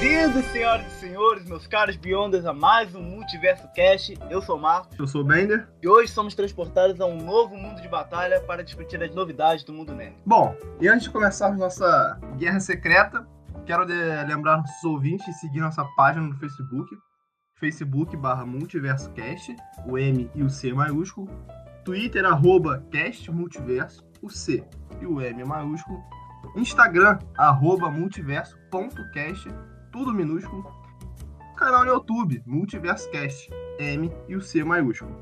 [0.00, 4.18] Bem-vindos, senhoras e senhores, meus caros Beyonders, a mais um Multiverso Cast.
[4.30, 4.98] Eu sou o Marcos.
[4.98, 5.68] Eu sou o Bender.
[5.82, 9.74] E hoje somos transportados a um novo mundo de batalha para discutir as novidades do
[9.74, 10.16] mundo nerd.
[10.24, 13.28] Bom, e antes de começarmos nossa guerra secreta,
[13.66, 16.96] quero lembrar nossos ouvintes de seguir nossa página no Facebook,
[17.56, 19.54] facebook barra multiversocast,
[19.86, 21.28] o M e o C maiúsculo,
[21.84, 24.64] Twitter, arroba cast multiverso, o C
[24.98, 26.02] e o M maiúsculo,
[26.56, 29.50] Instagram, arroba multiverso.cast,
[29.92, 30.64] tudo minúsculo.
[31.56, 35.14] Canal no YouTube, MultiversoCast, M e o C maiúsculo.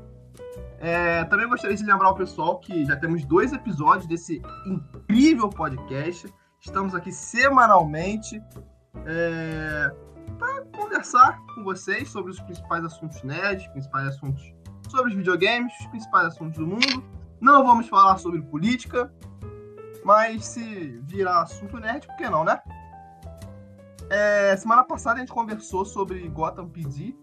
[0.79, 6.33] É, também gostaria de lembrar ao pessoal que já temos dois episódios desse incrível podcast.
[6.61, 8.41] Estamos aqui semanalmente
[9.05, 9.91] é,
[10.37, 14.53] para conversar com vocês sobre os principais assuntos nerds, principais assuntos
[14.89, 17.03] sobre os videogames, os principais assuntos do mundo.
[17.41, 19.11] Não vamos falar sobre política,
[20.03, 22.61] mas se virar assunto nerd, por que não, né?
[24.09, 27.15] É, semana passada a gente conversou sobre Gotham PD,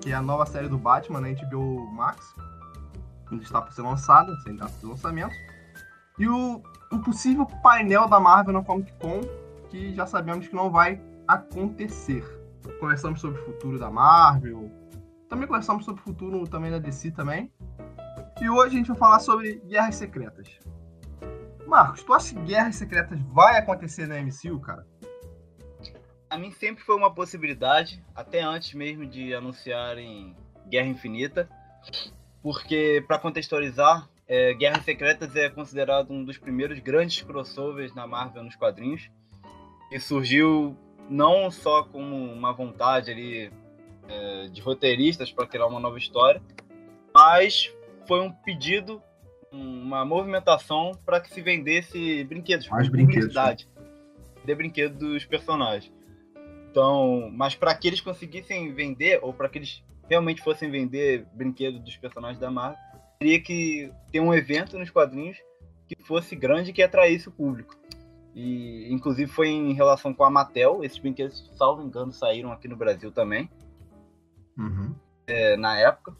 [0.00, 2.34] que é a nova série do Batman na HBO Max,
[3.28, 5.34] que está por ser lançada, sem data de lançamento.
[6.18, 9.20] E o, o possível painel da Marvel na Comic Con,
[9.70, 12.24] que já sabemos que não vai acontecer.
[12.80, 14.70] Conversamos sobre o futuro da Marvel,
[15.28, 17.52] também conversamos sobre o futuro também da DC também.
[18.40, 20.48] E hoje a gente vai falar sobre Guerras Secretas.
[21.66, 24.86] Marcos, tu acha que Guerras Secretas vai acontecer na MCU, cara?
[26.30, 30.36] A mim sempre foi uma possibilidade, até antes mesmo de anunciarem
[30.68, 31.48] Guerra Infinita,
[32.42, 38.44] porque, para contextualizar, é, Guerras Secretas é considerado um dos primeiros grandes crossovers na Marvel
[38.44, 39.10] nos quadrinhos,
[39.90, 40.76] e surgiu
[41.08, 43.50] não só como uma vontade ali
[44.06, 46.42] é, de roteiristas para criar uma nova história,
[47.14, 47.72] mas
[48.06, 49.02] foi um pedido,
[49.50, 53.56] uma movimentação para que se vendesse brinquedos, mais brinquedos, né?
[54.44, 55.97] de brinquedos dos personagens.
[56.78, 61.80] Então, mas para que eles conseguissem vender, ou para que eles realmente fossem vender brinquedos
[61.80, 62.78] dos personagens da Marvel,
[63.18, 65.36] teria que ter um evento nos quadrinhos
[65.88, 67.74] que fosse grande e que atraísse o público.
[68.32, 70.84] E, inclusive, foi em relação com a Mattel.
[70.84, 73.50] Esses brinquedos, salvo engano, saíram aqui no Brasil também.
[74.56, 74.94] Uhum.
[75.26, 76.16] É, na época.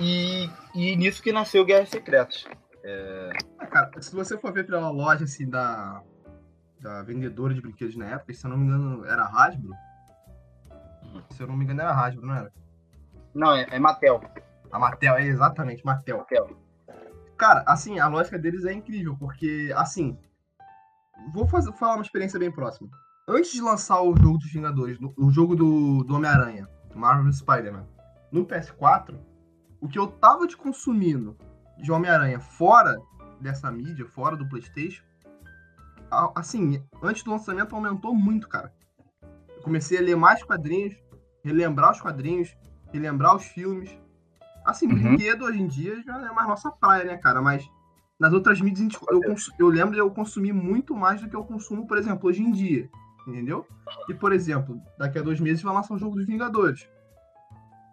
[0.00, 2.44] E, e nisso que nasceu Guerras Secretas.
[2.82, 3.30] É...
[3.60, 6.02] Ah, cara, se você for ver pela loja assim, da,
[6.84, 9.72] da vendedora de brinquedos na época, se eu não me engano, era Hasbro.
[11.02, 11.22] Uhum.
[11.30, 12.52] Se eu não me engano, era Hasbro, não era?
[13.34, 14.20] Não, é, é Mattel.
[14.70, 16.18] A Mattel, é exatamente, Mattel.
[16.18, 16.56] Mattel.
[17.38, 20.18] Cara, assim, a lógica deles é incrível, porque, assim,
[21.32, 22.90] vou fazer, falar uma experiência bem próxima.
[23.26, 27.86] Antes de lançar o jogo dos Vingadores, o jogo do, do Homem-Aranha, Marvel Spider-Man,
[28.30, 29.18] no PS4,
[29.80, 31.34] o que eu tava te consumindo
[31.78, 33.00] de Homem-Aranha fora
[33.40, 35.02] dessa mídia, fora do PlayStation,
[36.34, 38.72] assim, antes do lançamento aumentou muito, cara.
[39.56, 40.94] Eu comecei a ler mais quadrinhos,
[41.42, 42.56] relembrar os quadrinhos,
[42.92, 43.90] relembrar os filmes.
[44.64, 44.94] Assim, uhum.
[44.94, 47.42] brinquedo hoje em dia já é mais nossa praia, né, cara?
[47.42, 47.68] Mas
[48.18, 51.86] nas outras mídias eu, eu lembro de eu consumir muito mais do que eu consumo,
[51.86, 52.88] por exemplo, hoje em dia.
[53.26, 53.66] Entendeu?
[54.08, 56.88] E, por exemplo, daqui a dois meses vai lançar o jogo dos Vingadores.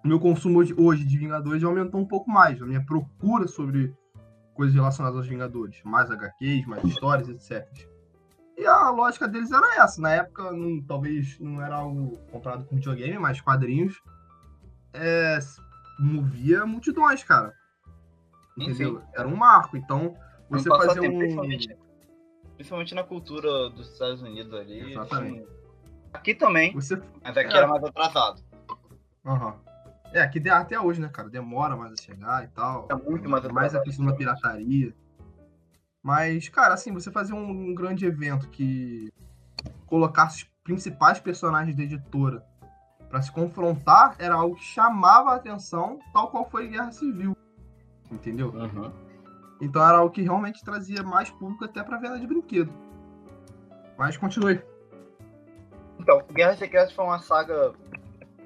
[0.03, 2.61] O meu consumo hoje, hoje de Vingadores já aumentou um pouco mais.
[2.61, 3.95] A minha procura sobre
[4.53, 5.81] coisas relacionadas aos Vingadores.
[5.83, 7.90] Mais HQs, mais histórias, etc.
[8.61, 9.99] E a lógica deles era essa.
[9.99, 13.99] Na época, não, talvez não era algo comprado com videogame, mas quadrinhos
[14.93, 15.39] é,
[15.97, 17.55] movia multidões, cara.
[18.55, 18.97] Entendeu?
[18.97, 19.07] Enfim.
[19.15, 19.75] Era um marco.
[19.75, 20.15] Então,
[20.47, 21.17] você fazia um.
[21.17, 21.77] Principalmente,
[22.55, 24.91] principalmente, na cultura dos Estados Unidos ali.
[24.91, 25.39] Exatamente.
[25.39, 25.47] Assim,
[26.13, 27.01] aqui também, você...
[27.23, 27.57] mas aqui é.
[27.57, 28.43] era mais atrasado.
[29.25, 29.53] Uhum.
[30.13, 31.29] É, aqui até hoje, né, cara?
[31.29, 32.87] Demora mais a chegar e tal.
[32.91, 33.53] É muito mais atrasado.
[33.53, 34.93] Mais a questão da pirataria.
[36.03, 39.13] Mas, cara, assim, você fazer um, um grande evento que
[39.85, 42.43] colocasse os principais personagens da editora
[43.09, 47.35] para se confrontar era algo que chamava a atenção, tal qual foi Guerra Civil.
[48.09, 48.49] Entendeu?
[48.49, 48.91] Uhum.
[49.61, 52.73] Então era algo que realmente trazia mais público até pra venda de brinquedo.
[53.97, 54.61] Mas continue.
[55.99, 57.73] Então, Guerra Secreta foi uma saga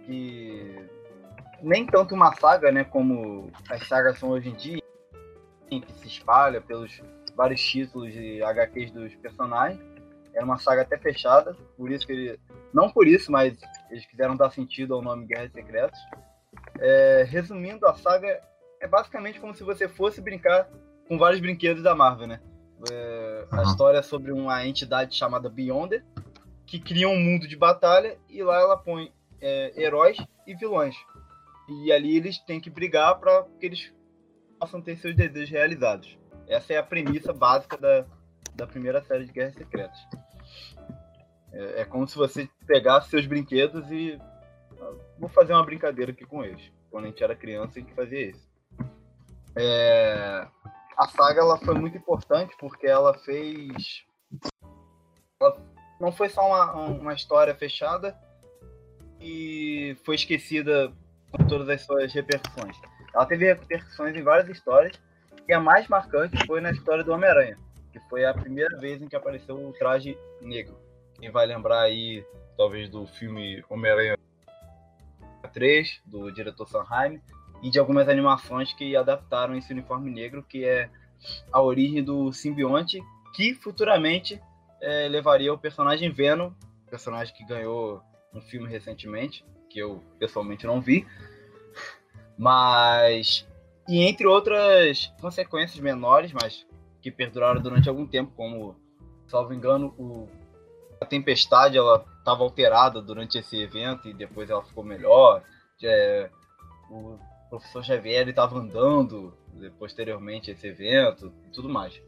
[0.05, 0.89] que.
[1.61, 2.83] Nem tanto uma saga, né?
[2.83, 4.81] Como as sagas são hoje em dia,
[5.69, 7.01] que se espalha pelos
[7.35, 9.81] vários títulos de HQs dos personagens.
[10.33, 12.39] Era uma saga até fechada, por isso que ele.
[12.73, 13.57] Não por isso, mas
[13.89, 15.99] eles quiseram dar sentido ao nome Guerras Secretas.
[16.79, 18.41] É, resumindo, a saga
[18.81, 20.69] é basicamente como se você fosse brincar
[21.07, 22.41] com vários brinquedos da Marvel, né?
[22.91, 23.45] É.
[23.51, 26.03] A história é sobre uma entidade chamada Beyonder,
[26.65, 30.95] que cria um mundo de batalha e lá ela põe é, heróis e vilões.
[31.69, 33.93] E ali eles têm que brigar para que eles
[34.59, 36.17] possam ter seus desejos realizados.
[36.47, 38.05] Essa é a premissa básica da,
[38.55, 39.97] da primeira série de Guerras Secretas.
[41.51, 44.19] É, é como se você pegasse seus brinquedos e
[44.79, 46.71] ah, vou fazer uma brincadeira aqui com eles.
[46.91, 48.47] Quando a gente era criança, a gente fazia isso.
[49.57, 50.47] É,
[50.97, 54.05] a saga ela foi muito importante porque ela fez.
[55.39, 55.57] Ela
[55.99, 58.17] não foi só uma, uma história fechada
[59.19, 60.91] e foi esquecida
[61.31, 62.77] com todas as suas repercussões.
[63.13, 64.99] Ela teve repercussões em várias histórias
[65.47, 67.57] e a mais marcante foi na história do Homem-Aranha,
[67.91, 70.77] que foi a primeira vez em que apareceu o traje negro.
[71.19, 72.25] Quem vai lembrar aí,
[72.57, 74.17] talvez, do filme Homem-Aranha
[75.53, 77.21] 3, do diretor Sanheim,
[77.61, 80.89] e de algumas animações que adaptaram esse uniforme negro, que é
[81.51, 83.01] a origem do simbionte,
[83.33, 84.41] que futuramente
[84.81, 86.51] é, levaria o personagem Venom,
[86.89, 88.01] personagem que ganhou
[88.33, 91.07] um filme recentemente, que eu pessoalmente não vi,
[92.37, 93.47] mas
[93.87, 96.65] e entre outras consequências menores, mas
[97.01, 98.75] que perduraram durante algum tempo, como,
[99.27, 100.27] salvo engano, o,
[100.99, 105.43] a tempestade ela estava alterada durante esse evento e depois ela ficou melhor.
[105.83, 106.29] É,
[106.89, 109.33] o professor Xavier estava andando
[109.77, 112.01] posteriormente esse evento e tudo mais.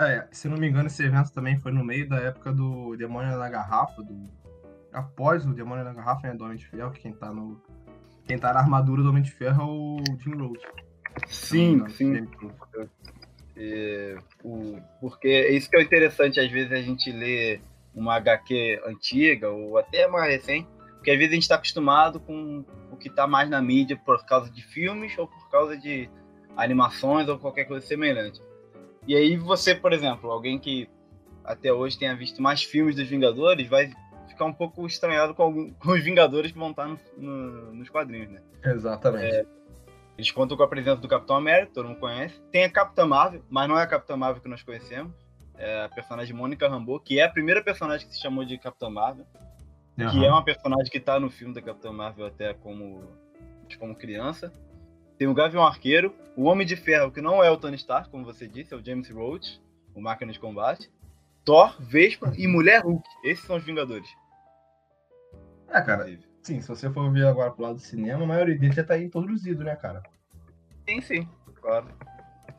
[0.00, 3.36] É, se não me engano, esse evento também foi no meio da época do Demônio
[3.36, 4.30] na Garrafa, do...
[4.92, 7.60] após o Demônio na Garrafa, né, do Homem de Ferro, que quem tá no
[8.28, 10.62] quem tá na armadura do Homem de Ferro é o Jim Rhodes.
[11.26, 12.28] Sim, sim.
[13.56, 17.58] É, o, porque é isso que é interessante, às vezes a gente lê
[17.94, 22.64] uma HQ antiga ou até mais recente, porque às vezes a gente está acostumado com
[22.92, 26.08] o que está mais na mídia por causa de filmes ou por causa de
[26.54, 28.40] animações ou qualquer coisa semelhante.
[29.06, 30.88] E aí você, por exemplo, alguém que
[31.42, 33.90] até hoje tenha visto mais filmes dos Vingadores, vai
[34.28, 37.88] ficar um pouco estranhado com, algum, com os Vingadores que vão estar no, no, nos
[37.88, 38.40] quadrinhos, né?
[38.64, 39.34] Exatamente.
[39.34, 39.46] É,
[40.16, 42.40] eles contam com a presença do Capitão América, todo mundo conhece.
[42.50, 45.12] Tem a Capitã Marvel, mas não é a Capitã Marvel que nós conhecemos.
[45.56, 48.90] É a personagem Mônica Rambeau, que é a primeira personagem que se chamou de Capitã
[48.90, 49.26] Marvel.
[49.96, 50.10] Uhum.
[50.10, 53.02] Que é uma personagem que está no filme da Capitã Marvel até como,
[53.78, 54.52] como criança.
[55.16, 58.24] Tem o Gavião Arqueiro, o Homem de Ferro, que não é o Tony Stark, como
[58.24, 59.60] você disse, é o James Rhodes,
[59.94, 60.88] o máquina de combate.
[61.48, 63.08] Thor, Vespa e Mulher Hulk.
[63.24, 64.14] Esses são os Vingadores.
[65.70, 66.04] É, cara.
[66.42, 68.98] Sim, se você for ver agora pro lado do cinema, a maioria deles já tá
[68.98, 70.02] introduzido, né, cara?
[70.86, 71.86] Sim, sim, claro.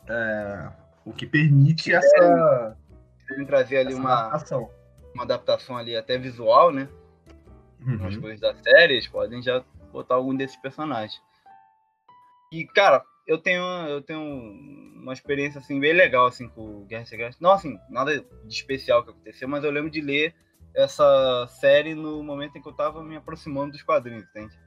[0.08, 0.72] É,
[1.06, 2.76] o que permite essa.
[3.30, 4.72] Ele trazer ali uma adaptação.
[5.14, 6.90] uma adaptação ali até visual, né?
[7.86, 8.08] Uhum.
[8.08, 11.22] As coisas da série, eles podem já botar algum desses personagens.
[12.52, 14.20] E, cara, eu tenho, eu tenho
[14.96, 17.38] uma experiência assim bem legal assim com Guerra Secreta.
[17.40, 20.34] Não assim, nada de especial que aconteceu, mas eu lembro de ler
[20.76, 24.58] essa série no momento em que eu tava me aproximando dos quadrinhos, entende?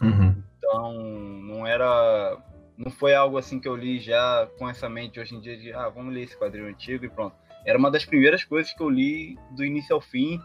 [0.00, 0.40] Uhum.
[0.56, 2.38] Então, não era.
[2.78, 5.72] Não foi algo assim que eu li já com essa mente hoje em dia de,
[5.72, 7.36] ah, vamos ler esse quadrinho antigo e pronto.
[7.66, 10.40] Era uma das primeiras coisas que eu li do início ao fim.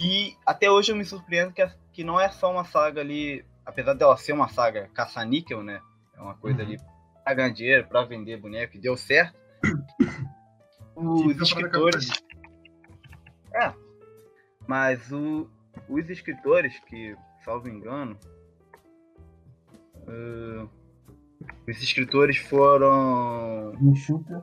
[0.00, 3.94] E até hoje eu me surpreendo que, que não é só uma saga ali, apesar
[3.94, 5.80] dela ser uma saga caça-níquel, né?
[6.16, 6.68] É uma coisa uhum.
[6.68, 6.78] ali
[7.24, 9.38] pra ganhar dinheiro, pra vender boneco, e deu certo.
[10.96, 12.10] Os escritores.
[13.54, 13.72] É.
[14.66, 15.48] Mas o,
[15.88, 17.14] os escritores, que,
[17.44, 18.18] salvo engano,
[20.08, 20.68] uh,
[21.68, 23.74] os escritores foram.
[23.94, 24.42] Shooter.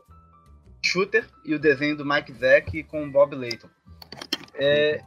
[0.86, 3.70] Shooter e o desenho do Mike Zack com o Bob Layton.
[4.56, 5.02] É,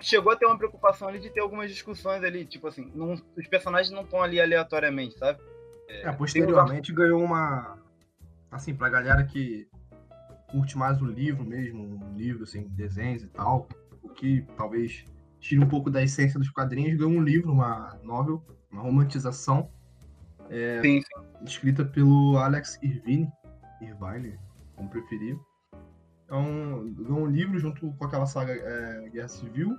[0.00, 3.48] chegou a ter uma preocupação ali de ter algumas discussões ali, tipo assim, não, os
[3.48, 5.40] personagens não estão ali aleatoriamente, sabe?
[5.88, 7.78] É, é posteriormente ganhou uma.
[8.50, 9.68] Assim, pra galera que
[10.50, 13.68] curte mais o livro mesmo, um livro, assim, desenhos e tal,
[14.00, 15.04] o que talvez
[15.40, 19.68] tire um pouco da essência dos quadrinhos, ganhou um livro, uma novel, uma romantização,
[20.48, 21.44] é, sim, sim.
[21.44, 23.28] escrita pelo Alex Irvine,
[23.80, 24.38] Irvine,
[24.76, 25.36] como preferir.
[26.28, 29.76] É um, ganhou um livro junto com aquela saga é, Guerra Civil.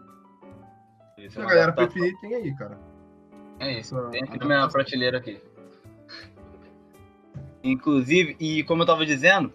[1.17, 2.77] Isso, Se a galera preferir, tem aí, cara.
[3.59, 5.41] É isso, Essa, tem aqui na minha prateleira aqui.
[7.65, 9.51] Inclusive, e como eu tava dizendo,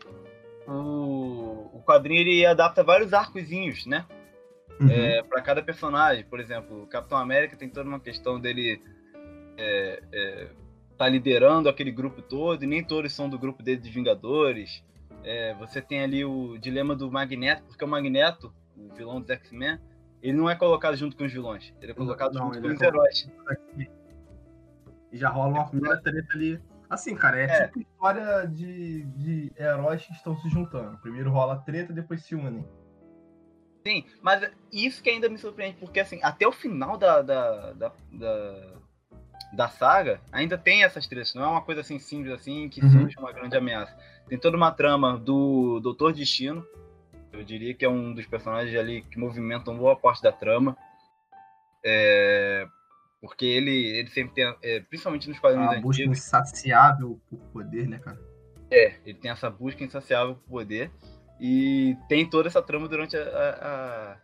[0.67, 4.05] o, o quadrinho ele adapta vários arcozinhos, né?
[4.81, 4.90] Uhum.
[4.90, 6.25] É, para cada personagem.
[6.25, 8.83] Por exemplo, o Capitão América tem toda uma questão dele
[9.57, 10.49] é, é,
[10.99, 14.83] tá liderando aquele grupo todo, e nem todos são do grupo dele de Vingadores.
[15.23, 19.79] É, você tem ali o dilema do Magneto, porque o Magneto, o vilão dos X-Men,
[20.21, 22.81] ele não é colocado junto com os vilões, ele é colocado não, junto com os
[22.81, 23.31] é heróis.
[25.12, 27.66] E já rola uma primeira treta ali Assim, cara, é, é.
[27.66, 30.99] tipo história de, de heróis que estão se juntando.
[30.99, 32.66] Primeiro rola treta, depois se unem.
[33.87, 37.92] Sim, mas isso que ainda me surpreende, porque assim, até o final da, da, da,
[38.12, 38.73] da,
[39.52, 41.32] da saga, ainda tem essas tretas.
[41.32, 42.90] Não é uma coisa assim simples assim que uhum.
[42.90, 43.97] surge uma grande ameaça.
[44.28, 46.66] Tem toda uma trama do Doutor Destino,
[47.32, 50.76] Eu diria que é um dos personagens ali que movimentam boa parte da trama.
[51.85, 52.66] É,
[53.21, 57.87] porque ele, ele sempre tem, é, principalmente nos quadrinhos A busca antigos, insaciável por poder,
[57.89, 58.19] né, cara?
[58.71, 60.91] é, ele tem essa busca insaciável por poder
[61.41, 63.59] e tem toda essa trama durante a, a-
[64.12, 64.17] a-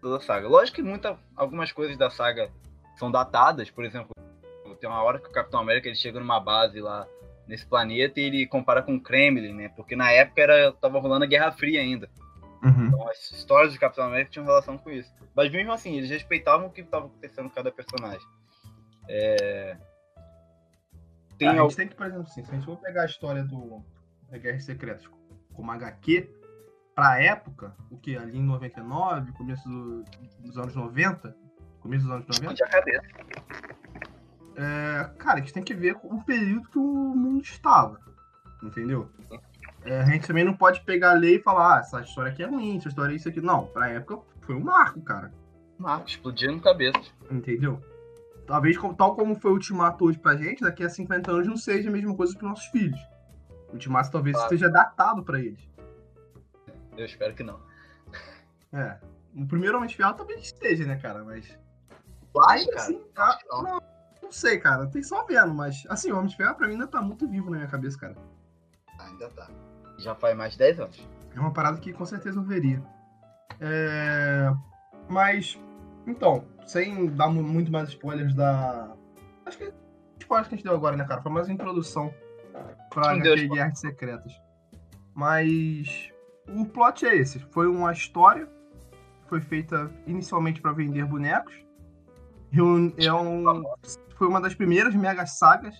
[0.00, 0.48] toda a saga.
[0.48, 2.50] Lógico que muita, algumas coisas da saga
[2.96, 4.10] são datadas, por exemplo,
[4.80, 7.06] tem uma hora que o Capitão América ele chega numa base lá
[7.46, 9.68] nesse planeta e ele compara com o Kremlin, né?
[9.68, 12.10] Porque na época era tava rolando a Guerra Fria ainda.
[12.64, 12.86] Uhum.
[12.88, 15.12] Então as histórias do Capitão América tinham relação com isso.
[15.36, 18.26] Mas mesmo assim, eles respeitavam o que estava acontecendo com cada personagem.
[19.08, 19.76] É...
[21.38, 23.06] Tem a al- gente tem que, por exemplo, assim, se a gente for pegar a
[23.06, 23.82] história do
[24.30, 25.06] da Guerras Secretas
[25.54, 26.30] como HQ,
[26.94, 28.16] pra época, o que?
[28.16, 30.04] Ali em 99, começo do-
[30.40, 31.36] dos anos 90,
[31.80, 33.02] começo dos anos 90, de a cabeça.
[34.56, 36.82] é, cara, a gente tem que ver o período que o
[37.14, 37.98] mundo estava,
[38.62, 39.10] entendeu?
[39.84, 42.42] É, a gente também não pode pegar a lei e falar, ah, essa história aqui
[42.42, 43.40] é ruim, essa história é isso aqui.
[43.40, 45.32] Não, pra época foi um marco, cara.
[45.78, 46.98] Marco, explodindo cabeça.
[47.30, 47.82] Entendeu?
[48.46, 51.88] Talvez, tal como foi o Ultimato hoje pra gente, daqui a 50 anos não seja
[51.88, 53.00] a mesma coisa pros nossos filhos.
[53.68, 54.52] O Ultimato talvez Claro.
[54.54, 55.60] esteja datado pra eles.
[56.96, 57.60] Eu espero que não.
[58.72, 58.98] É.
[59.34, 61.24] O primeiro Homem de Ferro talvez esteja, né, cara?
[61.24, 61.58] Mas.
[62.34, 62.76] Vai, cara.
[62.76, 63.62] assim, tá- não.
[63.62, 63.82] não,
[64.22, 64.86] não sei, cara.
[64.86, 67.50] Tem só vendo, mas assim, o Homem de Ferro pra mim ainda tá muito vivo
[67.50, 68.16] na minha cabeça, cara.
[68.98, 69.48] Ainda tá.
[69.98, 71.08] Já faz mais de 10 anos.
[71.34, 72.82] É uma parada que com certeza eu veria.
[73.60, 74.52] É...
[75.08, 75.58] Mas,
[76.06, 78.92] então, sem dar mu- muito mais spoilers da.
[79.46, 79.72] Acho que
[80.20, 81.20] spoilers que a gente deu agora, né, cara?
[81.22, 82.12] Foi mais uma introdução
[82.90, 84.32] pra HQ Guerras Secretas.
[85.14, 86.10] Mas
[86.48, 87.38] o plot é esse.
[87.50, 88.48] Foi uma história.
[89.28, 91.54] Foi feita inicialmente pra vender bonecos.
[92.98, 93.62] É um,
[94.16, 95.74] foi uma das primeiras mega sagas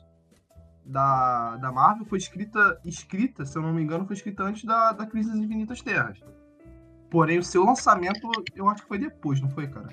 [0.85, 2.07] da, da Marvel.
[2.07, 5.39] Foi escrita, escrita, se eu não me engano, foi escrita antes da, da Crise das
[5.39, 6.19] Infinitas Terras.
[7.11, 9.89] Porém, o seu lançamento, eu acho que foi depois, não foi, cara?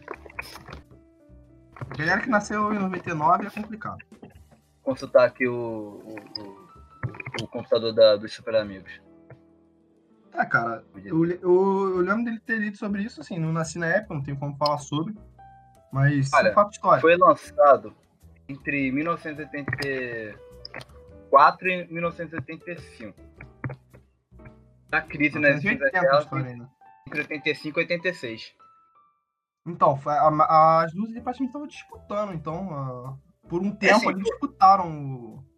[1.98, 3.98] Galera que nasceu em 99 é complicado.
[4.84, 6.70] Consultar aqui o, o, o-
[7.44, 8.92] o computador da- dos Super Amigos.
[10.34, 13.88] É, cara, eu, eu, eu lembro dele ter lido sobre isso, assim, não nasci na
[13.88, 15.16] época, não tenho como falar sobre.
[15.92, 17.02] Mas Olha, é um fato histórico.
[17.02, 17.96] Foi lançado
[18.48, 23.20] entre 1984 e 1985.
[24.92, 26.70] A crise nas 1980 Infinitas a Terras história ainda.
[27.08, 28.54] entre 85 e 86.
[29.72, 34.88] Então, a- as duas praticamente estavam disputando, então, ah, por um tempo assim, eles disputaram.
[34.90, 35.50] o-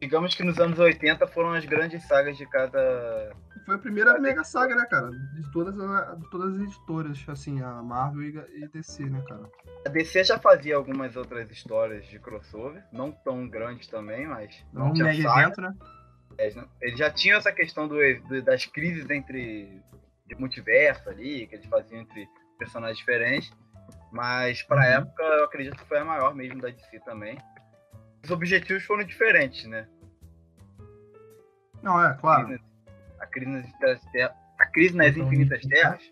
[0.00, 3.32] Digamos que nos anos 80 foram as grandes sagas de cada.
[3.66, 5.10] Foi a primeira mega saga, né, cara?
[5.10, 9.50] De todas, a- de todas as editoras, assim, a Marvel e e DC, né, cara?
[9.84, 14.64] A DC já fazia algumas outras histórias de crossover, não tão grandes também, mas.
[14.72, 15.40] Não um tinha mega saga.
[15.42, 15.74] evento, né?
[16.80, 19.82] Eles já tinham essa questão do- das crises entre
[20.28, 23.50] de multiverso ali, que eles faziam entre personagens diferentes.
[24.12, 24.82] Mas pra Uhum.
[24.82, 27.38] época eu acredito que foi a maior mesmo da DC também.
[28.24, 29.86] Os objetivos foram diferentes, né?
[31.82, 32.58] Não, é, claro.
[33.20, 36.02] A crise nas, Infinitas Terras- a crise nas Então, Infinitas Terras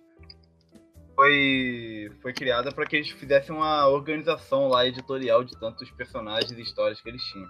[1.15, 6.63] foi, foi criada para que eles fizessem uma organização lá editorial de tantos personagens e
[6.63, 7.49] histórias que eles tinham.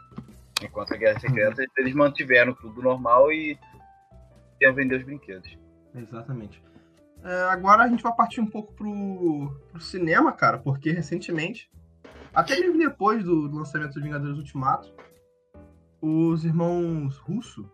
[0.62, 3.58] Enquanto a Guerra Secreta, eles mantiveram tudo normal e
[4.60, 5.58] iam vender os brinquedos.
[5.94, 6.62] Exatamente.
[7.24, 11.70] É, agora a gente vai partir um pouco pro, pro cinema, cara, porque recentemente,
[12.34, 14.92] até mesmo depois do, do lançamento dos Vingadores Ultimato,
[16.00, 17.68] os irmãos Russo,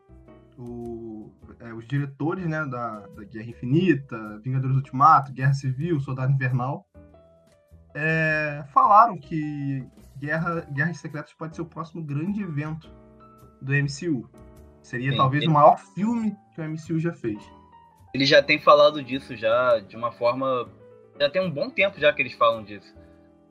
[0.57, 6.87] o- é, os diretores né, da, da Guerra Infinita, Vingadores Ultimato, Guerra Civil, Soldado Invernal,
[7.95, 9.85] é, falaram que
[10.17, 12.89] Guerra, Guerras Secretas pode ser o próximo grande evento
[13.61, 14.31] do MCU.
[14.83, 15.51] Seria Sim, talvez sim.
[15.51, 17.43] o maior filme que o MCU já fez.
[18.15, 20.69] Eles já têm falado disso já de uma forma.
[21.19, 22.95] Já tem um bom tempo já que eles falam disso.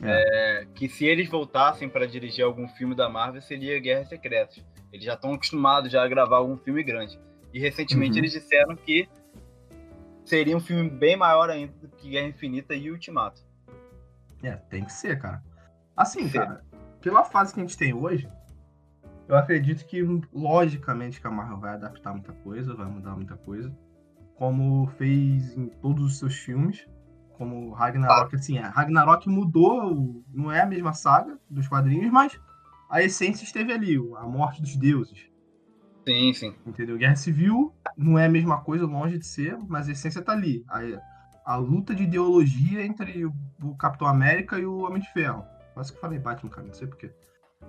[0.04, 4.64] É, que se eles voltassem para dirigir algum filme da Marvel seria Guerras Secretas.
[4.92, 7.20] Eles já estão acostumados já a gravar algum filme grande.
[7.54, 8.18] E recentemente Uhum.
[8.20, 9.08] eles disseram que
[10.26, 13.42] seria um filme bem maior ainda do que Guerra Infinita e Ultimato.
[14.42, 15.44] É, tem que ser, cara.
[15.96, 16.40] Assim, Sim.
[16.40, 16.64] cara,
[17.00, 18.28] pela fase que a gente tem hoje,
[19.28, 20.02] eu acredito que,
[20.34, 23.72] logicamente, que a Marvel vai adaptar muita coisa, vai mudar muita coisa.
[24.42, 26.88] Como fez em todos os seus filmes.
[27.38, 32.40] Como Ragnarok, assim, é, Ragnarok mudou, não é a mesma saga dos quadrinhos, mas
[32.90, 35.30] a essência esteve ali, a morte dos deuses.
[36.08, 36.56] Sim, sim.
[36.66, 36.98] Entendeu?
[36.98, 40.66] Guerra Civil não é a mesma coisa, longe de ser, mas a essência tá ali.
[40.68, 45.46] A, a luta de ideologia entre o, o Capitão América e o Homem de Ferro.
[45.76, 47.12] Quase que eu falei Batman, cara, não sei porquê.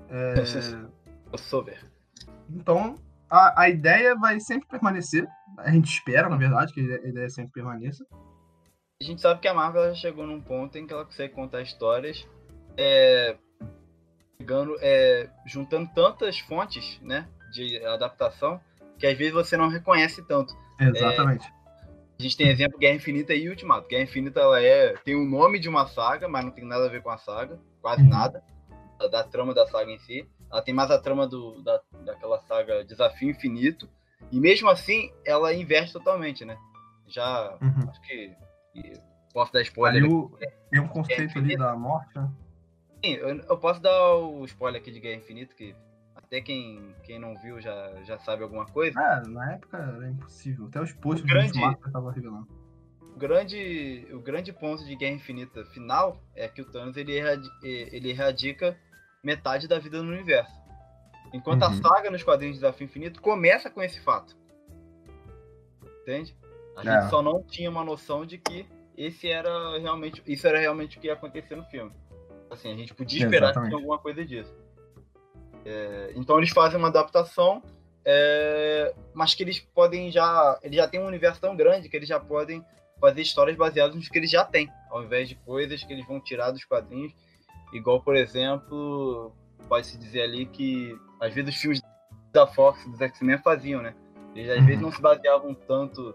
[0.08, 0.36] É,
[1.30, 1.84] Eu sou ver.
[2.48, 2.94] então,
[3.32, 5.26] a, a ideia vai sempre permanecer.
[5.56, 8.04] A gente espera, na verdade, que a ideia sempre permaneça.
[9.00, 11.62] A gente sabe que a Marvel já chegou num ponto em que ela consegue contar
[11.62, 12.28] histórias
[12.76, 13.36] é,
[14.36, 18.60] pegando, é, juntando tantas fontes né, de adaptação
[18.98, 20.54] que às vezes você não reconhece tanto.
[20.78, 21.46] Exatamente.
[21.46, 21.62] É,
[22.20, 23.88] a gente tem exemplo Guerra Infinita e Ultimato.
[23.88, 26.90] Guerra Infinita ela é, tem o nome de uma saga, mas não tem nada a
[26.90, 28.10] ver com a saga, quase uhum.
[28.10, 28.44] nada,
[29.08, 30.28] da, trama da saga em si.
[30.50, 33.88] Ela tem mais a trama do, da, daquela saga Desafio Infinito.
[34.30, 36.56] E mesmo assim, ela inverte totalmente, né?
[37.08, 37.90] Já, uhum.
[37.90, 38.34] acho que.
[39.32, 40.02] Posso dar spoiler.
[40.02, 40.30] Ali o,
[40.70, 42.30] tem um conceito ali da morte, né?
[43.04, 45.74] Sim, eu, eu, posso dar o spoiler aqui de Guerra Infinita, que
[46.14, 48.98] até quem, quem não viu já, já sabe alguma coisa.
[49.00, 50.66] É, na época era impossível.
[50.66, 52.48] Até os posts do Ultimato estavam revelando.
[53.14, 57.12] O grande, o grande ponto de Guerra Infinita final é que o Thanos ele,
[57.62, 58.78] ele erradica
[59.22, 60.52] metade da vida no universo.
[61.32, 61.68] Enquanto uhum.
[61.68, 64.36] a saga nos quadrinhos de Desafio Infinito começa com esse fato.
[66.02, 66.36] Entende?
[66.76, 67.00] A é.
[67.00, 71.00] gente só não tinha uma noção de que esse era realmente, isso era realmente o
[71.00, 71.92] que ia acontecer no filme.
[72.50, 73.70] Assim, a gente podia esperar Exatamente.
[73.70, 74.54] que tinha alguma coisa disso.
[75.64, 77.62] É, então eles fazem uma adaptação,
[78.04, 80.58] é, mas que eles podem já.
[80.62, 82.64] Eles já têm um universo tão grande que eles já podem
[83.00, 86.20] fazer histórias baseadas nos que eles já têm, ao invés de coisas que eles vão
[86.20, 87.12] tirar dos quadrinhos.
[87.72, 89.32] Igual, por exemplo,
[89.68, 91.82] pode-se dizer ali que às vezes os filmes
[92.32, 93.94] da Fox, dos X-Men faziam, né?
[94.34, 94.66] Eles às uhum.
[94.66, 96.14] vezes não se baseavam tanto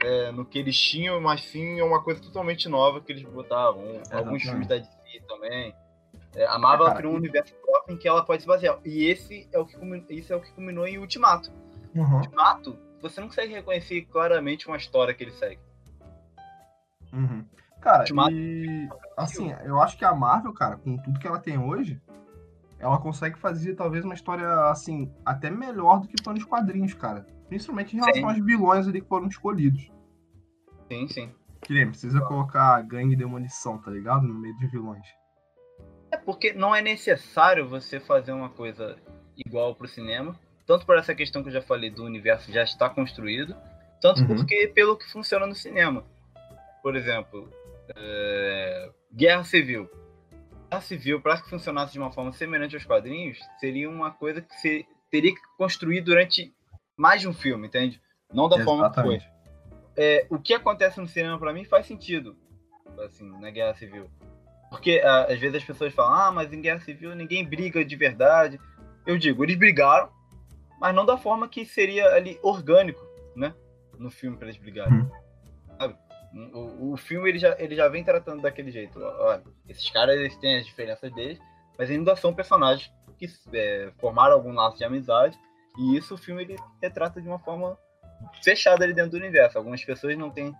[0.00, 4.00] é, no que eles tinham, mas sim é uma coisa totalmente nova que eles botavam.
[4.10, 5.74] Alguns filmes da DC também.
[6.34, 8.78] É, a Marvel é, criou um universo próprio em que ela pode se basear.
[8.84, 9.76] E esse é o que,
[10.10, 11.50] isso é o que culminou em Ultimato.
[11.94, 12.16] Uhum.
[12.16, 15.60] Ultimato, você não consegue reconhecer claramente uma história que ele segue.
[17.12, 17.44] Uhum.
[17.82, 22.00] Cara, e assim, eu acho que a Marvel, cara, com tudo que ela tem hoje,
[22.78, 27.26] ela consegue fazer talvez uma história assim, até melhor do que foi nos quadrinhos, cara.
[27.48, 28.28] Principalmente em relação sim.
[28.28, 29.90] aos vilões ali que foram escolhidos.
[30.88, 31.34] Sim, sim.
[31.60, 34.26] Que nem precisa colocar gangue e demolição, tá ligado?
[34.28, 35.06] No meio de vilões.
[36.12, 38.96] É porque não é necessário você fazer uma coisa
[39.36, 42.88] igual pro cinema, tanto por essa questão que eu já falei do universo já está
[42.88, 43.56] construído,
[44.00, 44.28] tanto uhum.
[44.28, 46.04] porque pelo que funciona no cinema.
[46.82, 47.48] Por exemplo,
[47.96, 48.90] é...
[49.14, 49.90] Guerra Civil.
[50.70, 54.54] Guerra Civil, para que funcionasse de uma forma semelhante aos quadrinhos, seria uma coisa que
[54.54, 56.52] você teria que construir durante
[56.96, 58.00] mais de um filme, entende?
[58.32, 58.64] Não da Exatamente.
[58.64, 59.32] forma que foi.
[59.94, 62.36] É, o que acontece no cinema para mim faz sentido,
[63.04, 64.10] assim, na Guerra Civil.
[64.72, 67.94] Porque uh, às vezes as pessoas falam, ah, mas em guerra civil ninguém briga de
[67.94, 68.58] verdade.
[69.06, 70.10] Eu digo, eles brigaram,
[70.80, 73.54] mas não da forma que seria ali orgânico, né?
[73.98, 74.94] No filme para eles brigarem.
[74.94, 75.10] Uhum.
[75.78, 75.98] Sabe?
[76.34, 78.98] O, o, filme ele já, ele já vem tratando daquele jeito.
[78.98, 81.38] Olha, esses caras eles têm as diferenças deles,
[81.78, 85.38] mas ainda são personagens que é, formaram algum laço de amizade.
[85.78, 87.78] E isso o filme ele retrata de uma forma
[88.42, 89.58] fechada ali dentro do universo.
[89.58, 90.54] Algumas pessoas não têm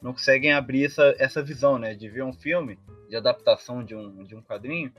[0.00, 1.94] não conseguem abrir essa, essa visão, né?
[1.94, 4.92] De ver um filme de adaptação de um, de um quadrinho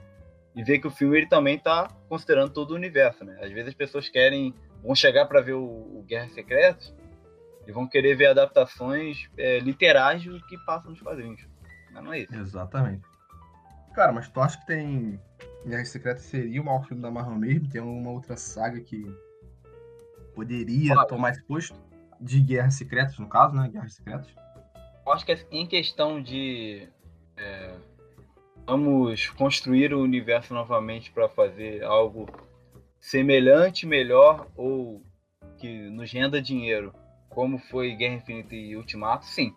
[0.54, 3.38] e ver que o filme ele também está considerando todo o universo, né?
[3.40, 6.92] Às vezes as pessoas querem vão chegar para ver o, o Guerra Secretas
[7.68, 11.46] e vão querer ver adaptações é, literais do que passam nos quadrinhos.
[11.92, 12.34] Mas não é isso.
[12.34, 13.02] Exatamente.
[13.94, 15.20] Cara, mas tu acha que tem
[15.66, 17.68] Guerra Secreta seria o maior filme da Marvel mesmo?
[17.68, 19.04] Tem alguma outra saga que
[20.34, 21.78] poderia Olha, tomar esse posto?
[22.18, 23.68] De Guerras Secretas, no caso, né?
[23.68, 24.28] Guerras Secretas?
[25.06, 26.88] Eu acho que em questão de
[27.36, 27.74] é,
[28.66, 32.26] vamos construir o universo novamente para fazer algo
[32.98, 35.02] semelhante, melhor ou
[35.58, 36.94] que nos renda dinheiro,
[37.38, 39.54] como foi Guerra Infinita e Ultimato, sim.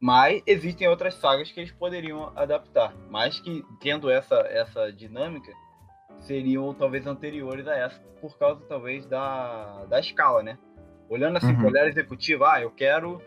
[0.00, 5.52] Mas existem outras sagas que eles poderiam adaptar, mas que tendo essa essa dinâmica
[6.20, 10.58] seriam talvez anteriores a essa, por causa talvez da, da escala, né?
[11.10, 11.66] Olhando assim, uhum.
[11.66, 13.20] olhar executivo, ah, eu quero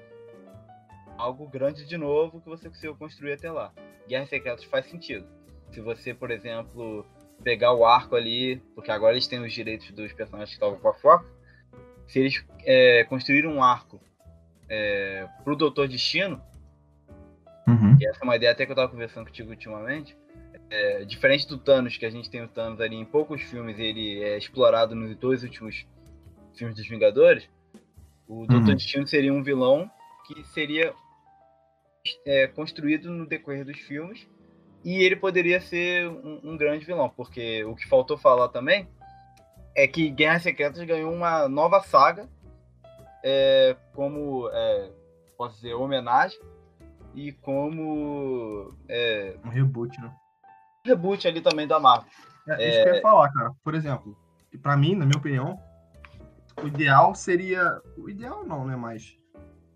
[1.16, 3.72] algo grande de novo que você conseguiu construir até lá.
[4.08, 5.28] Guerras Secretas faz sentido.
[5.72, 7.06] Se você, por exemplo,
[7.44, 10.88] pegar o arco ali, porque agora eles têm os direitos dos personagens que estavam com
[10.88, 11.35] a Fox,
[12.08, 14.00] se eles é, construíram um arco
[14.70, 16.42] é, pro Doutor Destino,
[17.68, 17.98] uhum.
[18.00, 20.16] e essa é uma ideia até que eu tava conversando contigo ultimamente,
[20.70, 24.24] é, diferente do Thanos, que a gente tem o Thanos ali em poucos filmes, ele
[24.24, 25.86] é explorado nos dois últimos
[26.56, 27.48] filmes dos Vingadores,
[28.28, 28.76] o Doutor uhum.
[28.76, 29.90] Destino seria um vilão
[30.26, 30.94] que seria
[32.26, 34.28] é, construído no decorrer dos filmes
[34.84, 38.88] e ele poderia ser um, um, grande vilão, porque o que faltou falar também
[39.76, 42.30] é que Guerras Secretas ganhou uma nova saga
[43.24, 44.92] é, como, é,
[45.38, 46.40] posso dizer, homenagem
[47.14, 48.74] e como...
[48.88, 50.14] É, um reboot, né?
[50.86, 52.10] Reboot ali também da Marvel.
[52.48, 53.52] É, isso que eu ia falar, cara.
[53.64, 54.18] Por exemplo,
[54.62, 55.60] para mim, na minha opinião,
[56.62, 57.82] o ideal seria.
[57.98, 58.76] O ideal não, né?
[58.76, 59.18] Mas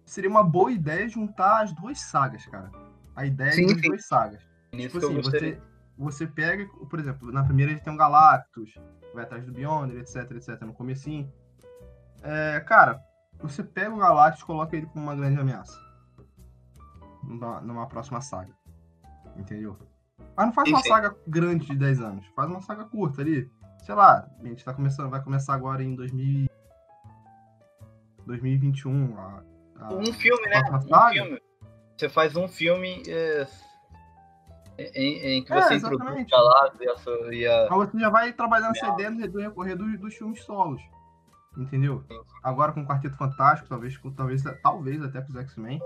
[0.06, 2.72] seria uma boa ideia juntar as duas sagas, cara.
[3.16, 3.88] A ideia Sim, das sim.
[3.88, 4.48] duas sagas.
[4.72, 5.62] Nisso Tipo assim, você,
[5.98, 8.76] você pega, por exemplo, na primeira ele tem um Galactus,
[9.14, 11.32] vai atrás do Beyonder, etc, etc, no comecinho.
[12.22, 13.02] É, cara,
[13.42, 15.78] você pega o Galactus e coloca ele como uma grande ameaça.
[17.24, 18.54] Numa, numa próxima saga.
[19.36, 19.78] Entendeu?
[20.36, 22.26] Mas não faz uma saga grande de 10 anos.
[22.36, 23.50] Faz uma saga curta ali.
[23.86, 26.48] Sei lá, a gente tá começando, vai começar agora em 2000,
[28.26, 29.18] 2021.
[29.18, 29.44] A,
[29.80, 30.62] a Um filme, né?
[30.72, 31.14] Um saga.
[31.14, 31.42] filme.
[31.98, 33.48] Você faz um filme é,
[34.96, 36.34] em, em que É, você introduz exatamente.
[36.34, 39.28] o Galactus e a, sua- e a- Mas você já vai trabalhando essa ideia no
[39.28, 40.82] decorrer dos, dos filmes solos.
[41.58, 42.04] Entendeu?
[42.44, 45.82] Agora com o Quarteto Fantástico, talvez, com- talvez, talvez até com os X-Men.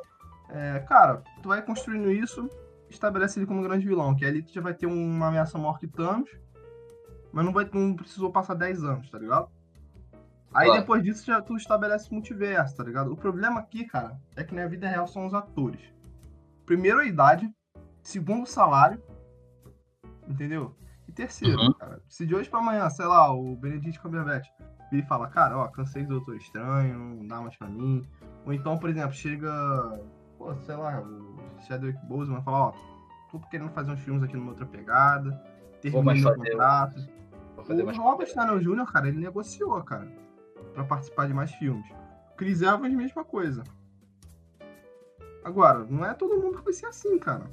[0.49, 2.47] É, cara, tu vai construindo isso,
[2.89, 5.79] estabelece ele como um grande vilão, que ali tu já vai ter uma ameaça maior
[5.79, 6.29] que Thanos,
[7.32, 9.47] mas não, vai, não precisou passar 10 anos, tá ligado?
[10.53, 10.82] Aí Claro.
[10.82, 13.12] depois disso já tu estabelece o multiverso, tá ligado?
[13.12, 15.82] O problema aqui, cara, é que na vida real são os atores.
[16.67, 17.49] Primeiro a idade,
[18.04, 19.02] segundo o salário,
[20.28, 20.76] entendeu?
[21.08, 21.74] E terceiro, Uhum.
[21.74, 24.48] cara, se de hoje pra amanhã, sei lá, o Benedict Cumberbatch
[24.92, 28.08] ele fala, cara, ó, cansei do Doutor Estranho, não dá mais pra mim.
[28.46, 29.50] Ou então, por exemplo, chega,
[30.38, 31.36] pô, sei lá, o
[31.68, 32.74] Chadwick Boseman e fala, ó,
[33.32, 35.32] tô querendo fazer uns filmes aqui numa outra pegada,
[35.84, 37.10] meu fazer- contrato.
[37.58, 40.08] O Robert Downey Jr., cara, ele negociou, cara,
[40.76, 41.88] pra participar de mais filmes.
[42.38, 43.63] Chris Evans, mesma coisa.
[45.44, 47.46] Agora, não é todo mundo que vai ser assim, cara.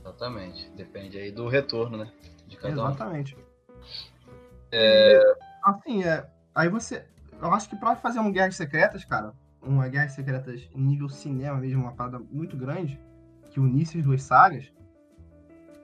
[0.00, 0.70] Exatamente.
[0.70, 2.12] Depende aí do retorno, né?
[2.46, 2.88] De cada um.
[2.88, 3.36] Exatamente.
[4.70, 5.20] É...
[5.62, 6.28] Assim, é.
[6.54, 7.06] Aí você.
[7.40, 11.82] Eu acho que pra fazer uma Guerras Secretas, cara, uma Guerras Secretas nível cinema mesmo,
[11.82, 13.00] uma parada muito grande,
[13.50, 14.72] que unisse as duas sagas,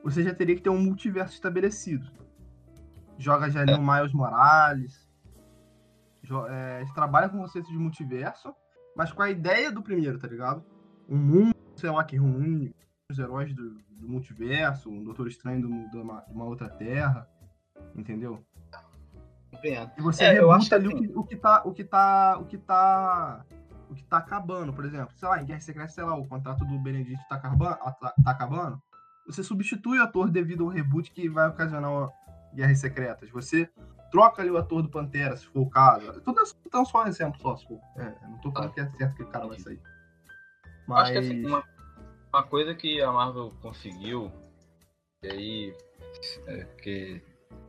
[0.03, 2.11] você já teria que ter um multiverso estabelecido.
[3.19, 5.09] Joga já ali o Miles Morales.
[6.49, 8.55] é, trabalha com conceito de multiverso,
[8.97, 10.65] mas com a ideia do primeiro, tá ligado?
[11.09, 12.75] Um mundo, sei lá, que reúne
[13.11, 17.27] os heróis do, do multiverso, um Doutor Estranho do- de uma, uma outra terra,
[17.95, 18.45] entendeu?
[19.51, 19.91] Compreendo.
[19.99, 22.45] E você É, rebuta ali o assim- que, o que tá, o que tá, o
[22.45, 23.45] que tá,
[23.91, 26.65] o que tá acabando, por exemplo, sei lá, em Guerra Secreta, sei lá, o contrato
[26.65, 28.81] do Benedict tá, acaba- tá, tá acabando,
[29.27, 32.13] você substitui o ator devido ao reboot que vai ocasionar o
[32.55, 33.29] Guerras Secretas.
[33.31, 33.69] Você
[34.11, 36.21] troca ali o ator do Pantera, se for o caso.
[36.23, 37.81] Tudo isso então só um exemplo só, se for.
[37.97, 39.81] É, não tô falando que é certo que o cara vai sair.
[40.87, 41.63] Mas Acho que assim, uma,
[42.33, 44.31] uma coisa que a Marvel conseguiu,
[45.23, 45.77] e aí,
[46.47, 47.21] é, que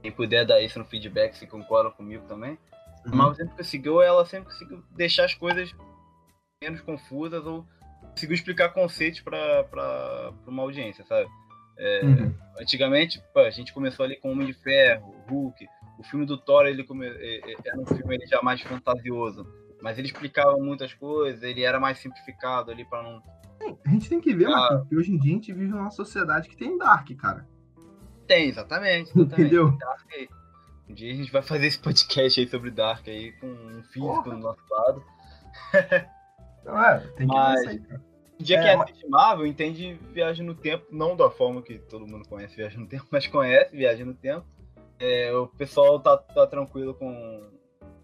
[0.01, 2.57] quem puder dar isso no feedback, se concorda comigo também,
[3.05, 3.15] a Uhum.
[3.15, 5.73] Marvel sempre conseguiu, ela sempre conseguiu deixar as coisas
[6.63, 7.65] menos confusas ou
[8.11, 11.27] conseguiu explicar conceitos para uma audiência, sabe?
[11.77, 12.35] É, Uhum.
[12.59, 15.65] Antigamente, pô, a gente começou ali com Homem de Ferro, Hulk.
[15.97, 17.07] O filme do Thor, ele come...
[17.07, 19.47] é- é- era um filme ele já mais fantasioso.
[19.81, 23.23] Mas ele explicava muitas coisas, ele era mais simplificado ali para não.
[23.85, 24.49] A gente tem que ver, Ah.
[24.51, 27.47] Marquinhos, que hoje em dia a gente vive numa sociedade que tem Dark, cara.
[28.27, 29.09] Tem, exatamente.
[29.09, 29.33] exatamente.
[29.41, 29.71] Entendeu?
[29.77, 30.29] Dark aí.
[30.89, 34.23] Um dia a gente vai fazer esse podcast aí sobre Dark aí, com um físico
[34.23, 34.31] Porra.
[34.31, 35.03] do nosso lado.
[36.61, 38.01] Então, é, tem que Mas- ver isso aí, cara.
[38.39, 42.07] Um dia É, quem mas- Marvel entende viagem no tempo, não da forma que todo
[42.07, 44.45] mundo conhece viagem no tempo, mas conhece viagem no tempo.
[44.99, 47.49] É, o pessoal tá, tá tranquilo com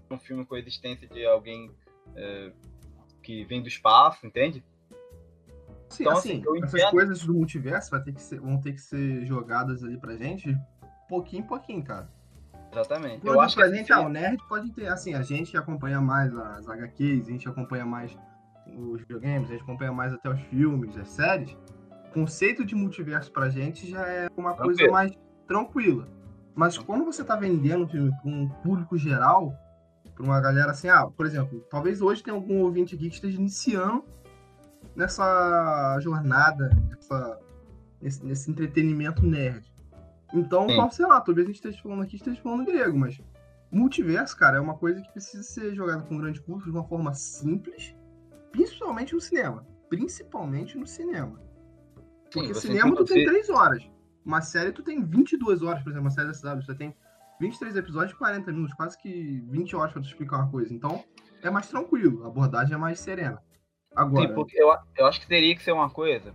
[0.10, 1.71] um filme com a existência de alguém
[2.15, 2.51] é,
[3.21, 4.63] que vem do espaço, entende?
[5.89, 8.82] Sim, Então, assim, assim, essas coisas do multiverso vai ter que ser- vão ter que
[8.82, 10.56] ser jogadas ali pra gente,
[11.08, 12.10] pouquinho em pouquinho, cara.
[12.71, 13.26] Exatamente.
[13.26, 15.58] Eu Eu acho que assim, gente, ah, o nerd pode ter, assim, a gente que
[15.58, 18.15] acompanha mais as HQs, a gente acompanha mais
[18.78, 21.56] os videogames, a gente acompanha mais até os filmes, as séries.
[22.10, 25.12] O conceito de multiverso pra gente já é uma coisa mais
[25.47, 26.08] tranquila.
[26.54, 29.54] Mas quando você tá vendendo um filme pra um público geral,
[30.13, 33.39] pra uma galera assim, ah, por exemplo, talvez hoje tenha algum ouvinte aqui que esteja
[33.39, 34.04] iniciando
[34.97, 37.39] nessa jornada, nessa,
[38.01, 39.71] nesse, nesse entretenimento nerd.
[40.33, 40.89] Então, Sim.
[40.89, 43.21] sei lá, talvez a gente esteja falando aqui, esteja falando grego, mas
[43.71, 47.13] multiverso, cara, é uma coisa que precisa ser jogada com grande público de uma forma
[47.13, 47.95] simples,
[48.51, 49.65] principalmente no cinema.
[49.88, 51.39] Principalmente no cinema.
[52.33, 53.89] Porque você cinema tu tem introduzir- 3 horas.
[54.25, 56.93] Uma série tu tem 22 horas, por exemplo, uma série da CW, você tem
[57.39, 60.73] 23 episódios de 40 minutos, quase que 20 horas pra tu explicar uma coisa.
[60.73, 61.03] Então,
[61.41, 63.41] é mais tranquilo, a abordagem é mais serena.
[63.97, 66.33] Agora, porque eu, eu acho que teria que ser uma coisa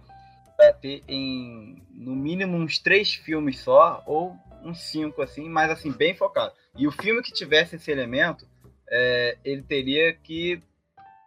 [0.56, 5.92] pra ter em no mínimo uns três filmes só, ou uns cinco, assim, mas assim,
[5.92, 6.52] bem focado.
[6.76, 8.46] E o filme que tivesse esse elemento,
[8.88, 10.62] é, ele teria que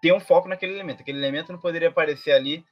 [0.02, 1.02] ter um foco naquele elemento.
[1.02, 2.65] Aquele elemento não poderia aparecer ali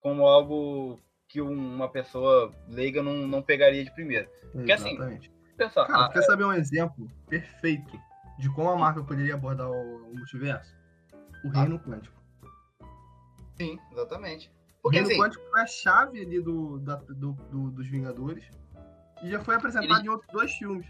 [0.00, 0.98] como algo
[1.28, 4.28] que um- uma pessoa leiga não, não pegaria de primeira.
[4.52, 5.30] porque assim, exatamente.
[5.56, 7.98] Pensar, Cara, ah, quer saber um exemplo perfeito
[8.38, 10.74] de como a Marvel poderia abordar o, o multiverso?
[11.44, 12.21] O Reino Quântico.
[13.62, 14.48] Sim, exatamente.
[14.78, 18.44] O Porque Reino assim, Quântico foi a chave ali do, da- do- do- dos Vingadores.
[19.22, 20.86] E já foi apresentado Eles- em outros dois filmes.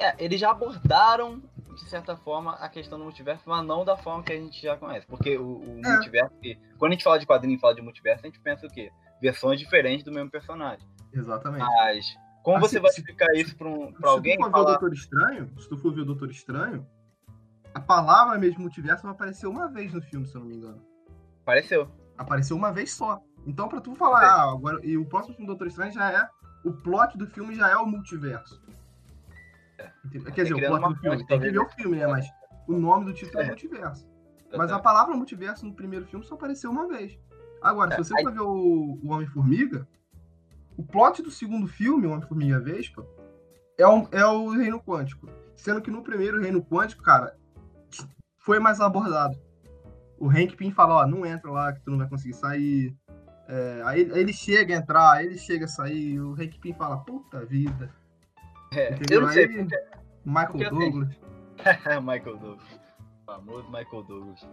[0.00, 1.40] é, eles já abordaram,
[1.74, 4.76] de certa forma, a questão do multiverso, mas não da forma que a gente já
[4.76, 5.06] conhece.
[5.06, 5.92] Porque o, o É.
[5.92, 6.32] multiverso,
[6.78, 8.90] quando a gente fala de quadrinho e fala de multiverso, a gente pensa o quê?
[9.20, 10.86] Versões diferentes do mesmo personagem.
[11.12, 11.60] Exatamente.
[11.64, 14.44] Mas, como Assim, você vai se- explicar isso pra, um, pra se alguém tu for
[14.44, 14.70] ver o falar.
[14.78, 16.86] Doutor Estranho, se tu for ver o Doutor Estranho,
[17.74, 20.80] a palavra mesmo multiverso vai aparecer uma vez no filme, se eu não me engano.
[21.42, 21.88] Apareceu.
[22.18, 23.22] Apareceu uma vez só.
[23.46, 24.26] Então, pra tu falar, É.
[24.26, 26.28] ah, agora, e o próximo filme do Doutor Estranho já é.
[26.64, 28.60] O plot do filme já é o multiverso.
[30.04, 30.32] Entendeu?
[30.32, 31.26] Quer dizer, o plot do filme.
[31.26, 32.06] Tem que ver o filme, né?
[32.06, 32.26] Mas
[32.66, 33.46] o nome do título é, É.
[33.46, 34.06] multiverso.
[34.56, 37.18] Mas a palavra multiverso no primeiro filme só apareceu uma vez.
[37.62, 39.86] Agora, se É, você aí- for ver o, o Homem-Formiga,
[40.76, 43.06] o plot do segundo filme, o Homem-Formiga Vespa,
[43.76, 45.28] é o, é o Reino Quântico.
[45.54, 47.36] Sendo que no primeiro Reino Quântico, cara,
[48.38, 49.38] foi mais abordado.
[50.18, 52.94] O Hank Pym fala, ó, não entra lá que tu não vai conseguir sair.
[53.48, 56.98] É, aí, ele chega a entrar, aí ele chega a sair, o Hank Pym fala,
[56.98, 57.90] puta vida.
[58.72, 59.20] É, Entendeu?
[59.20, 59.76] eu não sei, Aí, porque
[60.24, 61.08] Michael porque Douglas.
[62.02, 62.80] Michael Douglas.
[63.22, 64.48] O famoso Michael Douglas.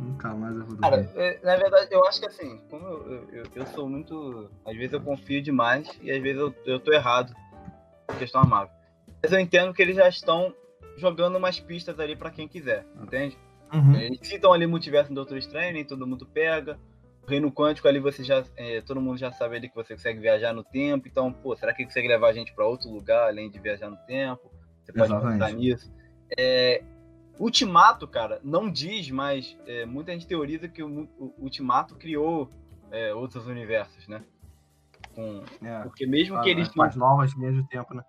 [0.00, 3.44] Nunca mais eu vou Cara, é, na verdade, eu acho que assim, como eu, eu,
[3.54, 4.50] eu- sou muito.
[4.66, 7.32] Às vezes eu confio demais e às vezes eu, eu tô errado
[8.18, 8.74] questão amável.
[9.22, 10.52] Mas eu entendo que eles já estão
[10.96, 13.38] jogando umas pistas ali pra quem quiser, entende?
[13.74, 13.94] Uhum.
[13.96, 16.78] Eles citam ali multiverso no Doutor Estranho, nem todo mundo pega.
[17.22, 18.44] O Reino Quântico ali você já.
[18.56, 21.08] é, todo mundo já sabe ali que você consegue viajar no tempo.
[21.08, 23.96] Então, pô, será que consegue levar a gente pra outro lugar além de viajar no
[24.06, 24.50] tempo?
[24.82, 25.38] Você pode Exatamente.
[25.38, 25.92] pensar nisso.
[26.38, 26.82] É,
[27.38, 32.48] Ultimato, cara, não diz, mas é, muita gente teoriza que o, o Ultimato criou
[32.92, 34.22] é, outros universos, né?
[35.14, 35.80] Com- É.
[35.82, 38.04] porque mesmo que Ah, eles as novas linhas do tempo, né?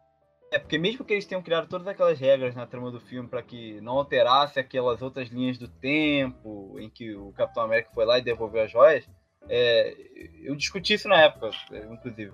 [0.52, 3.42] É, porque mesmo que eles tenham criado todas aquelas regras na trama do filme para
[3.42, 8.18] que não alterasse aquelas outras linhas do tempo, em que o Capitão América foi lá
[8.20, 9.08] e devolveu as joias,
[9.50, 9.96] é,
[10.44, 12.34] eu discuti isso na época, é, inclusive.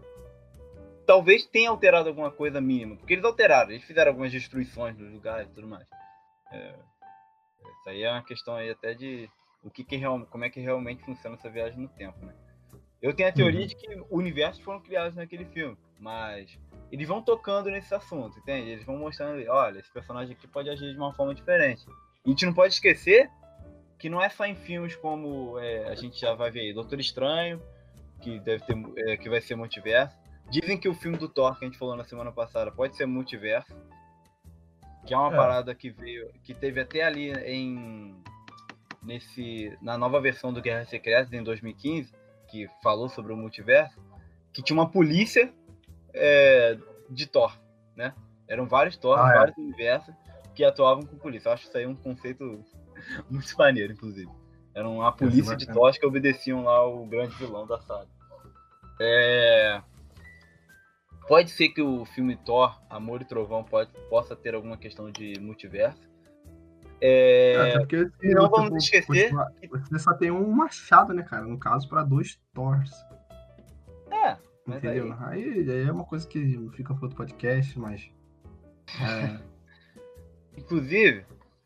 [1.05, 5.49] Talvez tenha alterado alguma coisa mínima, porque eles alteraram, eles fizeram algumas destruições nos lugares
[5.49, 5.87] e tudo mais.
[6.51, 6.75] É,
[7.81, 9.29] isso aí é uma questão aí até de
[9.63, 12.33] o que, que real, como é que realmente funciona essa viagem no tempo, né?
[13.01, 13.67] Eu tenho a teoria Uhum.
[13.67, 16.57] de que universos foram criados naquele filme, mas
[16.91, 18.69] eles vão tocando nesse assunto, entende?
[18.69, 21.83] Eles vão mostrando, ali, olha, esse personagem aqui pode agir de uma forma diferente.
[22.23, 23.29] E a gente não pode esquecer
[23.97, 26.99] que não é só em filmes como é, a gente já vai ver aí, Doutor
[26.99, 27.61] Estranho,
[28.21, 28.75] que deve ter,
[29.09, 30.15] é, que vai ser multiverso.
[30.49, 33.05] Dizem que o filme do Thor que a gente falou na semana passada pode ser
[33.05, 33.73] multiverso,
[35.07, 35.35] que é uma É.
[35.35, 38.15] parada que veio, que teve até ali em
[39.01, 42.13] nesse na nova versão do Guerra Secretas em 2015,
[42.51, 43.97] que falou sobre o multiverso,
[44.53, 45.53] que tinha uma polícia
[46.13, 46.77] é,
[47.09, 47.57] de Thor,
[47.95, 48.13] né?
[48.47, 49.37] Eram vários Thor, Ah, é.
[49.37, 50.13] vários universos
[50.53, 51.47] que atuavam com polícia.
[51.49, 52.63] Eu acho isso aí um conceito
[53.29, 54.29] muito maneiro, inclusive.
[54.73, 55.65] Era uma polícia de.
[55.65, 58.07] Thor que obedeciam lá o grande vilão da saga.
[58.99, 59.81] É...
[61.27, 65.39] Pode ser que o filme Thor, Amor e Trovão, pode, possa ter alguma questão de
[65.39, 66.10] multiverso.
[67.01, 67.55] É...
[67.57, 69.31] Até porque e não vamos for esquecer
[69.89, 71.45] Você só tem um machado, né, cara?
[71.45, 72.91] No caso, pra dois Thors.
[74.11, 74.37] É,
[74.67, 75.15] Entendeu?
[75.19, 75.67] Aí...
[75.69, 78.11] aí é uma coisa que fica pro outro podcast, mas.
[79.01, 79.39] É,
[80.57, 81.25] Inclusive,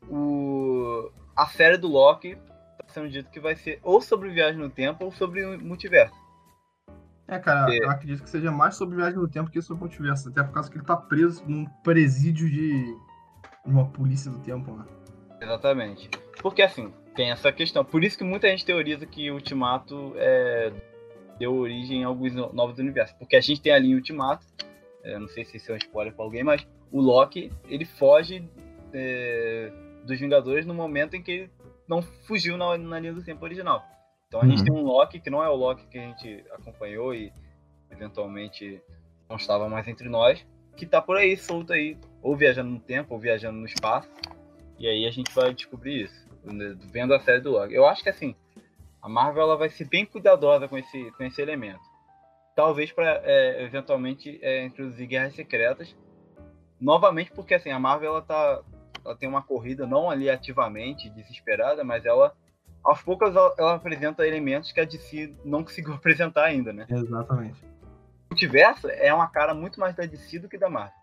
[0.09, 1.11] o...
[1.35, 2.35] a série do Loki
[2.77, 6.15] tá sendo dito que vai ser ou sobre viagem no tempo ou sobre o multiverso.
[7.27, 7.79] é, cara, É.
[7.79, 10.29] eu acredito que seja mais sobre viagem no tempo que sobre multiverso.
[10.29, 12.85] Até por causa que ele tá preso num presídio de
[13.65, 14.85] de uma polícia do tempo, né?
[15.41, 16.09] Exatamente.
[16.41, 17.83] Porque assim, tem essa questão.
[17.83, 20.71] Por isso que muita gente teoriza que o Ultimato é,
[21.39, 23.15] deu origem a alguns no- novos universos.
[23.17, 24.45] Porque a gente tem ali em Ultimato,
[25.03, 28.47] é, não sei se isso é um spoiler pra alguém, mas o Loki, ele foge
[28.93, 29.71] é,
[30.05, 31.51] dos Vingadores no momento em que ele
[31.87, 33.83] não fugiu na, na linha do tempo original.
[34.27, 34.65] Então a gente Uhum.
[34.65, 37.31] tem um Loki que não é o Loki que a gente acompanhou e
[37.91, 38.81] eventualmente
[39.29, 40.45] não estava mais entre nós,
[40.75, 44.09] que tá por aí, solto aí, ou viajando no tempo, ou viajando no espaço.
[44.77, 47.73] E aí a gente vai descobrir isso, né, vendo a série do Loki.
[47.73, 48.35] Eu acho que assim,
[49.01, 51.79] a Marvel ela vai ser bem cuidadosa com esse, com esse elemento.
[52.55, 53.21] Talvez para
[53.61, 55.95] eventualmente é, introduzir guerras secretas.
[56.79, 58.61] Novamente, porque assim, a Marvel ela tá.
[59.03, 62.33] Ela tem uma corrida não ali ativamente, desesperada, mas ela.
[62.83, 66.87] Aos poucos ela, ela apresenta elementos que a DC não conseguiu apresentar ainda, né?
[66.89, 67.63] Exatamente.
[67.63, 70.97] O multiverso é uma cara muito mais da DC do que da Marvel.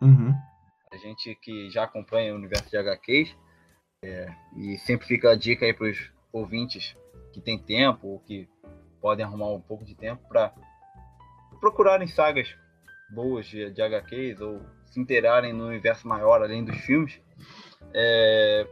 [0.00, 0.34] Uhum.
[0.92, 3.34] A gente que já acompanha o universo de HQs,
[4.04, 4.26] é,
[4.56, 6.96] e sempre fica a dica aí para os ouvintes
[7.32, 8.48] que tem tempo ou que
[9.00, 10.52] podem arrumar um pouco de tempo para
[11.60, 12.54] procurarem sagas
[13.10, 17.20] boas de, de HQs ou se inteirarem no universo maior além dos filmes.
[17.94, 18.66] é,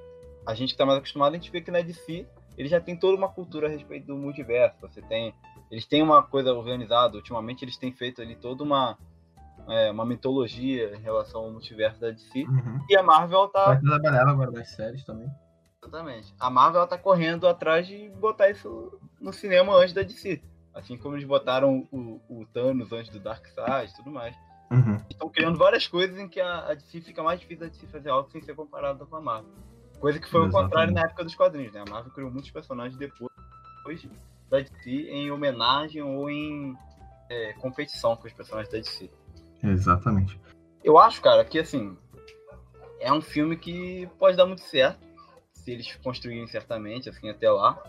[0.46, 2.96] a gente que tá mais acostumado, a gente vê que na DC ele já tem
[2.96, 4.76] toda uma cultura a respeito do multiverso.
[4.82, 5.34] Você tem.
[5.70, 8.98] Eles têm uma coisa organizada, ultimamente eles têm feito ali toda uma.
[9.70, 12.42] É, uma mitologia em relação ao multiverso da DC.
[12.42, 12.84] Uhum.
[12.88, 13.66] E a Marvel tá.
[13.66, 15.30] Vai trabalhar agora nas séries também.
[15.82, 16.34] Exatamente.
[16.38, 20.42] A Marvel tá correndo atrás de botar isso no cinema antes da DC.
[20.74, 24.36] Assim como eles botaram o, o Thanos antes do Darkseid e tudo mais.
[24.70, 25.00] Uhum.
[25.10, 28.10] Estão criando várias coisas em que a, a DC fica mais difícil da DC fazer
[28.10, 29.52] algo sem ser comparada com a Marvel.
[29.98, 30.70] Coisa que foi o Exatamente.
[30.70, 31.82] contrário na época dos quadrinhos, né?
[31.86, 33.30] A Marvel criou muitos personagens depois
[34.48, 36.76] da DC em homenagem ou em
[37.28, 39.10] é, competição com os personagens da DC.
[39.62, 40.38] Exatamente.
[40.82, 41.96] Eu acho, cara, que assim
[43.00, 45.00] é um filme que pode dar muito certo
[45.52, 47.82] se eles construírem certamente, assim, até lá.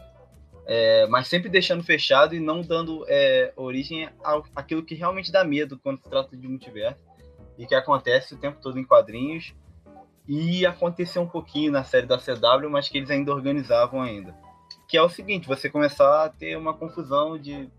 [0.65, 5.43] É, mas sempre deixando fechado e não dando é, origem ao, àquilo que realmente dá
[5.43, 7.03] medo quando se trata de multiverso
[7.57, 9.53] e que acontece o tempo todo em quadrinhos
[10.27, 14.35] e aconteceu um pouquinho na série da CW, mas que eles ainda organizavam ainda.
[14.87, 17.69] Que é o seguinte, você começar a ter uma confusão de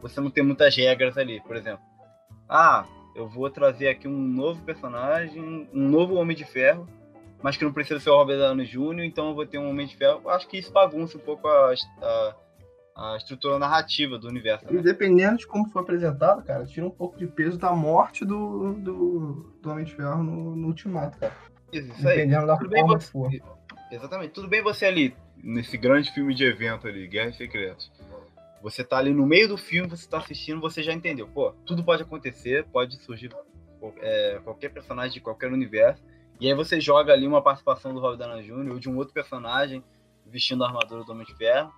[0.00, 1.84] você não ter muitas regras ali, por exemplo.
[2.48, 2.86] Ah,
[3.18, 6.86] eu vou trazer aqui um novo personagem, um novo Homem de Ferro,
[7.42, 9.86] mas que não precisa ser o Robert Downey Jr., então eu vou ter um Homem
[9.86, 10.20] de Ferro.
[10.24, 12.34] Eu acho que isso bagunça um pouco a, a,
[12.96, 14.64] a estrutura narrativa do universo.
[14.70, 14.82] E Né?
[14.82, 19.52] dependendo de como for apresentado, cara, tira um pouco de peso da morte do, do,
[19.62, 21.32] do Homem de Ferro no, no Ultimato, cara.
[21.72, 22.16] Isso, isso aí.
[22.16, 23.30] Dependendo da Tudo bem forma que você- for.
[23.90, 24.30] Exatamente.
[24.32, 27.90] Tudo bem você ali, nesse grande filme de evento ali, Guerra Secretos.
[28.62, 31.28] Você tá ali no meio do filme, você tá assistindo, você já entendeu.
[31.28, 33.30] Pô, tudo pode acontecer, pode surgir
[34.00, 36.02] é, qualquer personagem de qualquer universo.
[36.40, 38.72] E aí você joga ali uma participação do Robert Downey Jr.
[38.72, 39.82] ou de um outro personagem
[40.26, 41.72] vestindo a armadura do Homem de Ferro.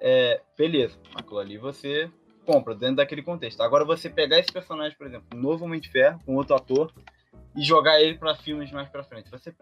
[0.00, 2.10] É, beleza, aquilo ali você
[2.44, 3.60] compra dentro daquele contexto.
[3.60, 6.92] Agora você pegar esse personagem, por exemplo, um novo Homem de Ferro, com outro ator,
[7.56, 9.30] e jogar ele pra filmes mais pra frente.
[9.30, 9.54] Você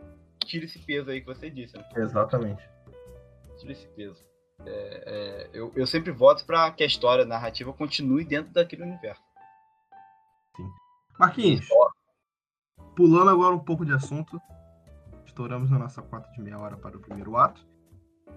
[0.44, 1.84] tira esse peso aí que você disse, né?
[1.96, 2.62] Exatamente.
[3.58, 4.24] tira esse peso.
[4.66, 8.82] É, é, eu, eu sempre voto pra que a história a narrativa continue dentro daquele
[8.82, 9.22] universo.
[11.18, 11.66] Marquinhos,
[12.96, 14.40] pulando agora um pouco de assunto,
[15.26, 17.66] estouramos na nossa cota de meia hora para o primeiro ato.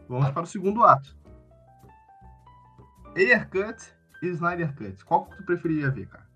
[0.09, 1.15] Vamos para o segundo ato.
[3.15, 5.03] Ayer Cut e Snyder Cut.
[5.05, 6.27] Qual que tu preferiria ver, cara?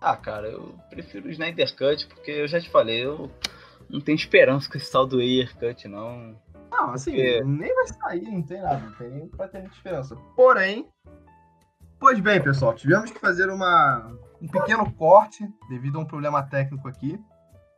[0.00, 3.30] Ah, cara, eu prefiro o Snyder Cut porque eu já te falei, eu
[3.88, 6.40] não tenho esperança com esse tal do Ayer Cut, não.
[6.70, 9.74] Não, assim, Porque- nem vai sair, não tem nada, não tem nem pra ter muita
[9.74, 10.16] esperança.
[10.34, 10.90] Porém,
[11.98, 16.86] pois bem, pessoal, tivemos que fazer uma, um pequeno corte devido a um problema técnico
[16.88, 17.18] aqui.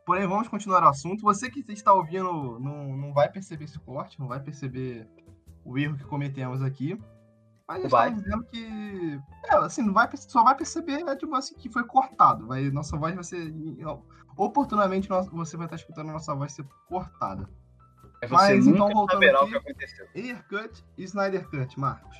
[0.05, 1.21] Porém, vamos continuar o assunto.
[1.21, 5.07] Você que está ouvindo não, não vai perceber esse corte, não vai perceber
[5.63, 6.99] o erro que cometemos aqui.
[7.67, 8.07] Mas Vai.
[8.09, 9.21] estamos dizendo que.
[9.45, 12.47] É, assim, não vai, só vai perceber tipo assim, que foi cortado.
[12.47, 13.53] Vai, nossa voz vai ser.
[14.35, 17.47] Oportunamente você vai estar escutando a nossa voz ser cortada.
[18.21, 20.07] É você Mas, então, voltando saberá aqui- o que aconteceu.
[20.15, 22.17] Air Cut e Snyder Cut, Marcos.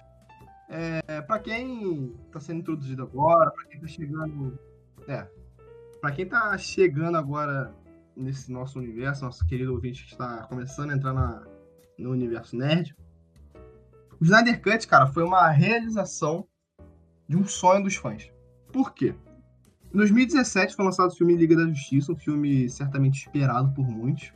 [0.69, 4.57] É, para quem está sendo introduzido agora, para quem está chegando,
[5.07, 5.27] é,
[5.99, 7.73] para quem tá chegando agora
[8.15, 11.43] nesse nosso universo, nosso querido ouvinte que está começando a entrar na,
[11.97, 12.95] no universo nerd,
[14.19, 16.45] o Snyder Cut, cara, foi uma realização
[17.27, 18.31] de um sonho dos fãs.
[18.71, 19.15] Por quê?
[19.93, 24.31] Em 2017 foi lançado o filme Liga da Justiça, um filme certamente esperado por muitos.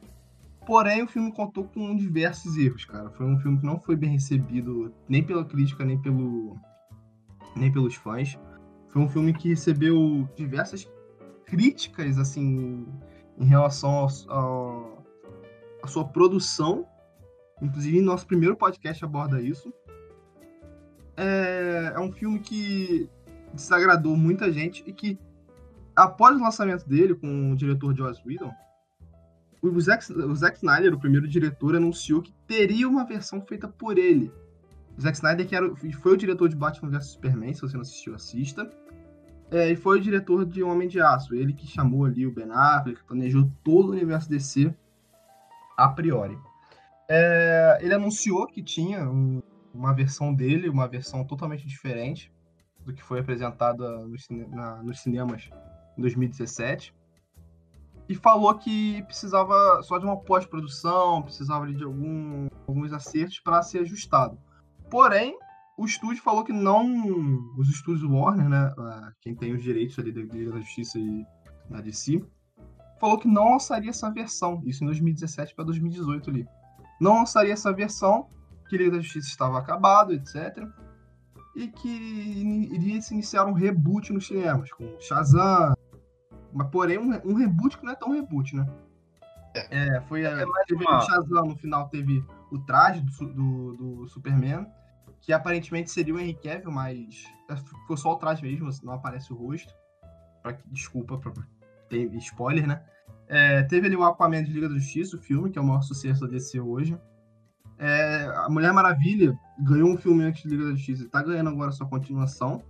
[0.65, 3.10] Porém, o filme contou com diversos erros, cara.
[3.12, 6.58] Foi um filme que não foi bem recebido nem pela crítica, nem pelo
[7.56, 8.39] nem pelos fãs.
[8.89, 10.89] Foi um filme que recebeu diversas
[11.45, 12.88] críticas, assim,
[13.38, 16.88] em relação à sua produção.
[17.62, 19.73] Inclusive, nosso primeiro podcast aborda isso.
[21.17, 23.10] É, é um filme que
[23.54, 25.19] desagradou muita gente e que,
[25.95, 28.52] após o lançamento dele com o diretor Joss Whedon,
[29.69, 33.97] o Zack, o Zack Snyder, o primeiro diretor, anunciou que teria uma versão feita por
[33.97, 34.32] ele.
[34.97, 37.82] O Zack Snyder, que era, foi o diretor de Batman vs Superman, se você não
[37.82, 38.69] assistiu, assista.
[39.49, 41.36] É, e foi o diretor de Homem de Aço.
[41.36, 44.73] Ele que chamou ali o Ben Affleck, planejou todo o universo DC
[45.78, 46.38] a priori.
[47.09, 49.41] É, ele anunciou que tinha um-
[49.74, 52.32] uma versão dele, uma versão totalmente diferente
[52.86, 54.05] do que foi apresentada
[54.51, 55.49] na- nos cinemas
[55.97, 56.93] em 2017
[58.08, 63.80] e falou que precisava só de uma pós-produção, precisava de algum, alguns acertos para ser
[63.80, 64.38] ajustado.
[64.89, 65.38] Porém,
[65.78, 66.86] o estúdio falou que não.
[67.58, 68.74] Os estúdios Warner, né?
[69.22, 71.26] Quem tem os direitos ali da Liga da Justiça e
[71.70, 72.24] da DC,
[72.99, 76.47] falou que não lançaria essa versão, isso em 2017 para 2018 ali.
[77.01, 78.28] Não lançaria essa versão,
[78.70, 80.68] que Liga da Justiça estava acabado, etc.
[81.56, 81.89] E que
[82.72, 85.74] iria se iniciar um reboot nos cinemas, com Shazam,
[86.54, 88.66] mas porém um, um reboot que não é tão reboot, né?
[89.70, 90.32] É, foi a.
[90.32, 94.66] É mais Teve uma- o Shazam no final, teve o traje do, do, do Superman,
[95.22, 99.32] que aparentemente seria o Henry Cavill, mas é, ficou só o traje mesmo, não aparece
[99.32, 99.74] o rosto.
[100.41, 101.32] Pra, desculpa, pra,
[101.89, 102.84] tem spoiler, né?
[103.28, 105.82] É, teve ali o Aquaman de Liga da Justiça, o filme, que é o maior
[105.82, 106.97] sucesso da DC hoje.
[107.78, 111.49] É, a Mulher Maravilha ganhou um filme antes de Liga da Justiça e tá ganhando
[111.49, 112.62] agora sua continuação.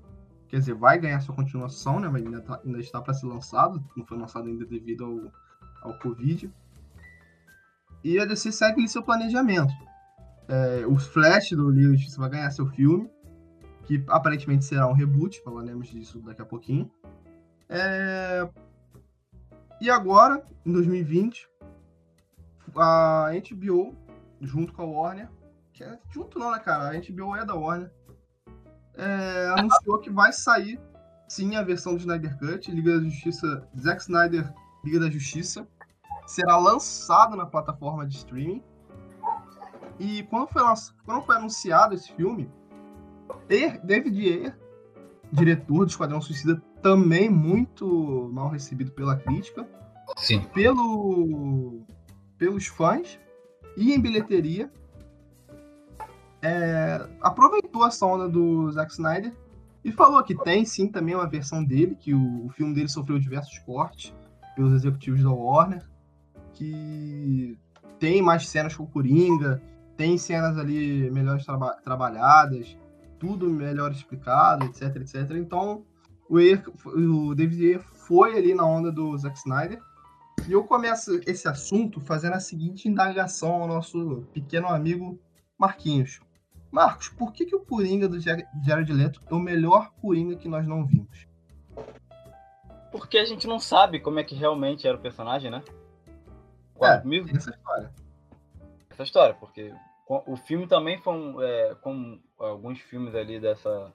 [0.54, 2.08] Quer dizer, vai ganhar sua continuação, né?
[2.08, 3.84] Ainda, tá- ainda está para ser lançado.
[3.98, 5.04] Não foi lançado ainda devido
[5.82, 6.54] ao, ao Covid.
[8.04, 9.74] E a DC segue seu planejamento.
[10.48, 13.10] É, o Flash do Justiça vai ganhar seu filme,
[13.88, 16.92] que aparentemente será um reboot, falaremos disso daqui a pouquinho.
[17.68, 18.48] É,
[19.82, 21.50] E agora, em 2020,
[22.76, 23.96] a HBO,
[24.40, 25.30] junto com a Warner,
[25.74, 26.92] que é junto não, né, cara?
[26.96, 27.92] A HBO é da Warner,
[28.96, 30.80] é, anunciou que vai sair
[31.28, 35.68] sim a versão do Snyder Cut, Liga da Justiça, Zack Snyder, Liga da Justiça,
[36.28, 38.64] será lançado na plataforma de streaming.
[40.00, 40.62] E quando foi,
[41.06, 42.52] quando foi anunciado esse filme,
[43.48, 44.60] David Ayer,
[45.32, 49.68] diretor do Esquadrão Suicida, também muito mal recebido pela crítica,
[50.18, 50.42] Sim.
[50.54, 51.82] pelo,
[52.38, 53.20] pelos fãs
[53.78, 54.72] e em bilheteria.
[56.44, 59.34] É, aproveitou essa onda do Zack Snyder
[59.84, 63.18] e falou que tem sim também uma versão dele, que o, o filme dele sofreu
[63.18, 64.14] diversos cortes
[64.56, 65.84] pelos executivos da Warner,
[66.54, 67.58] que
[68.00, 69.62] tem mais cenas com o Coringa,
[69.98, 72.78] tem cenas ali melhores traba- trabalhadas,
[73.20, 75.32] tudo melhor explicado, etc, etc.
[75.38, 75.84] Então,
[76.30, 79.80] o, Ayer- o David Ayer foi ali na onda do Zack Snyder.
[80.48, 85.18] E eu começo esse assunto fazendo a seguinte indagação ao nosso pequeno amigo
[85.58, 86.20] Marquinhos.
[86.74, 90.50] Marcos, por que, que o Coringa do Jar- Jared Leto é o melhor Coringa que
[90.50, 91.28] nós não vimos?
[92.92, 95.64] Porque a gente não sabe como é que realmente era o personagem, né?
[96.74, 97.02] Concorda É.
[97.02, 97.30] comigo?
[97.36, 97.92] Essa história.
[98.90, 99.72] essa história, porque
[100.08, 103.92] o filme também foi um, é, como alguns filmes ali dessa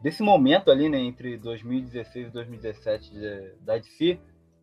[0.00, 4.18] desse momento ali, né, entre 2016 e 2017 de, da DC,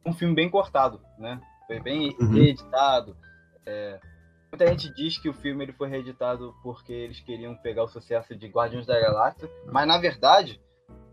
[0.05, 1.39] um filme bem cortado, né?
[1.67, 2.31] Foi bem Uhum.
[2.33, 3.15] reeditado.
[3.65, 3.99] é,
[4.55, 8.33] muita gente diz que o filme ele foi reeditado porque eles queriam pegar o sucesso
[8.35, 10.61] de Guardiões da Galáxia, mas na verdade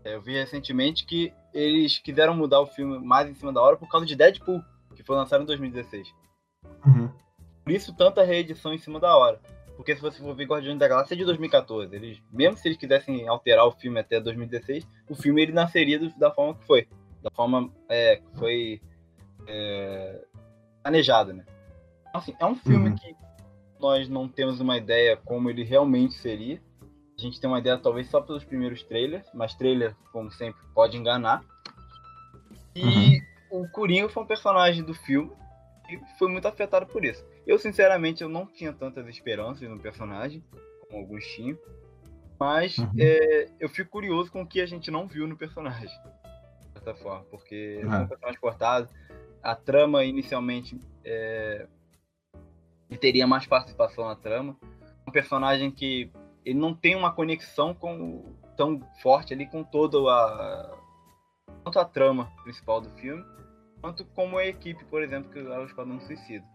[0.05, 3.75] é, eu vi recentemente que eles quiseram mudar o filme mais em cima da hora
[3.75, 4.63] por causa de Deadpool,
[4.95, 6.07] que foi lançado em 2016.
[6.85, 7.11] Uhum.
[7.63, 9.39] Por isso, tanta reedição em cima da hora.
[9.75, 11.93] Porque se você for ver Guardiões da Galáxia é de 2014.
[11.95, 16.17] Eles, mesmo se eles quisessem alterar o filme até 2016, o filme ele nasceria do-
[16.17, 16.87] da forma que foi.
[17.21, 18.81] Da forma é, que foi
[19.47, 20.21] é,
[20.81, 21.43] planejado, né?
[22.09, 22.95] Então, Assim, é um filme Uhum.
[22.95, 23.15] que
[23.83, 26.59] nós não temos uma ideia como ele realmente seria.
[27.17, 30.97] A gente tem uma ideia talvez só pelos primeiros trailers, mas trailer, como sempre, pode
[30.97, 31.43] enganar.
[32.75, 33.21] E
[33.51, 35.31] o Coringa foi um personagem do filme
[35.89, 37.23] e foi muito afetado por isso.
[37.45, 40.43] Eu, sinceramente, eu não tinha tantas esperanças no personagem,
[40.87, 41.57] como alguns tinham.
[42.39, 42.89] Mas Uhum.
[42.97, 45.87] é, eu fico curioso com o que a gente não viu no personagem.
[45.87, 48.01] De certa forma, porque Uhum.
[48.03, 48.89] um personagem cortado.
[49.43, 51.67] A trama, inicialmente, é,
[52.93, 54.55] ele teria mais participação na trama.
[55.07, 56.11] Um personagem que
[56.45, 60.77] ele não tem uma conexão com, tão forte ali com toda a,
[61.63, 63.25] tanto a trama principal do filme,
[63.81, 66.45] quanto como a equipe, por exemplo, que é o Esquadrão Suicida.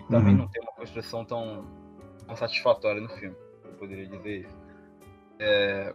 [0.00, 0.40] E também Uhum.
[0.40, 1.64] não tem uma construção tão,
[2.26, 4.56] tão satisfatória no filme, eu poderia dizer isso.
[5.38, 5.94] É,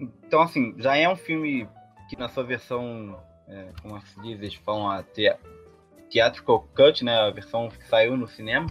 [0.00, 1.68] Então, assim, já é um filme
[2.08, 5.38] que na sua versão, é, como se diz, eles falam a thea-
[6.10, 8.68] theatrical cut, né, a versão que saiu no cinema,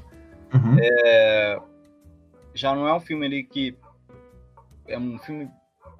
[0.53, 0.77] Uhum.
[0.79, 1.59] é,
[2.53, 3.77] já não é um filme ali que
[4.87, 5.51] é um filme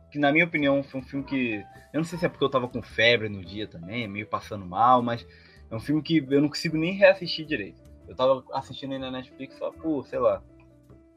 [0.10, 2.50] que na minha opinião foi um filme que eu não sei se é porque eu
[2.50, 5.28] tava com febre no dia também, meio passando mal, mas
[5.70, 7.82] é um filme que eu não consigo nem reassistir direito.
[8.08, 10.42] Eu tava assistindo aí na Netflix só por, sei lá,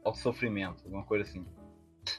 [0.03, 1.45] auto sofrimento, alguma coisa assim.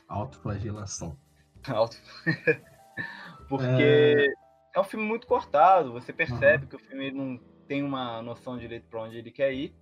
[0.08, 1.16] Autoflagelação.
[1.68, 1.96] Auto.
[3.48, 4.32] Porque
[4.74, 4.80] é...
[4.80, 8.86] um filme muito cortado, você percebe que o filme ele não tem uma noção direito
[8.90, 9.74] pra onde ele quer ir.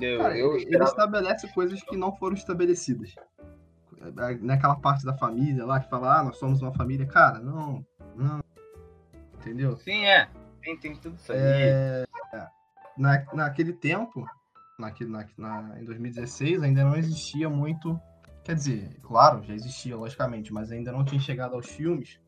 [0.00, 3.14] Eu, Cara, eu ele, ele esperava- estabelece coisas que não foram estabelecidas.
[4.40, 7.06] Naquela parte da família lá que fala, ah, nós somos uma família.
[7.06, 7.84] Cara, não,
[8.16, 8.40] não.
[9.34, 9.76] Entendeu?
[9.76, 10.30] Sim, é.
[10.62, 11.38] Tem, tem tudo isso aí.
[11.38, 12.04] É,
[12.96, 14.24] na, naquele tempo,
[14.78, 18.00] naquele, na, na- em 2016, ainda não existia muito.
[18.44, 22.18] Quer dizer, claro, já existia, logicamente, mas ainda não tinha chegado aos filmes.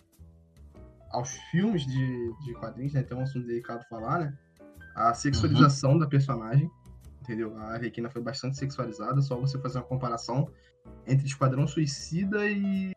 [1.11, 3.01] Aos filmes de, de quadrinhos, né?
[3.01, 4.39] Então é um assunto delicado falar, né?
[4.97, 6.70] A sexualização da personagem.
[7.20, 7.57] Entendeu?
[7.59, 10.49] A Arlequina foi bastante sexualizada, só você fazer uma comparação
[11.07, 12.92] entre Esquadrão Suicida e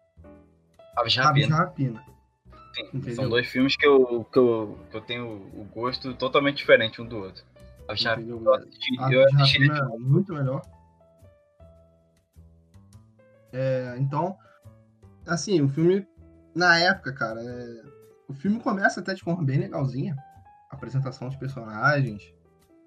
[0.95, 1.55] Aves de Aves de Rapina.
[1.57, 2.05] Rapina.
[2.75, 3.15] Sim?
[3.15, 7.07] São dois filmes que eu, que, eu, que eu tenho o gosto totalmente diferente um
[7.07, 7.43] do outro.
[7.87, 8.07] Aves de?
[8.07, 10.61] Rapina, eu assisti, Aves eu de assisti Rapina é muito melhor.
[13.51, 14.37] É, então,
[15.25, 16.07] assim, o filme,
[16.53, 17.81] na época, cara, é,
[18.27, 20.15] o filme começa até de forma bem legalzinha.
[20.69, 22.33] Apresentação dos personagens,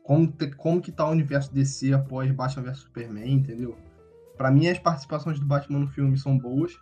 [0.03, 3.76] como, te- como que tá o universo DC após Batman vs Superman, entendeu?
[4.37, 6.72] Pra mim, as participações do Batman no filme são boas.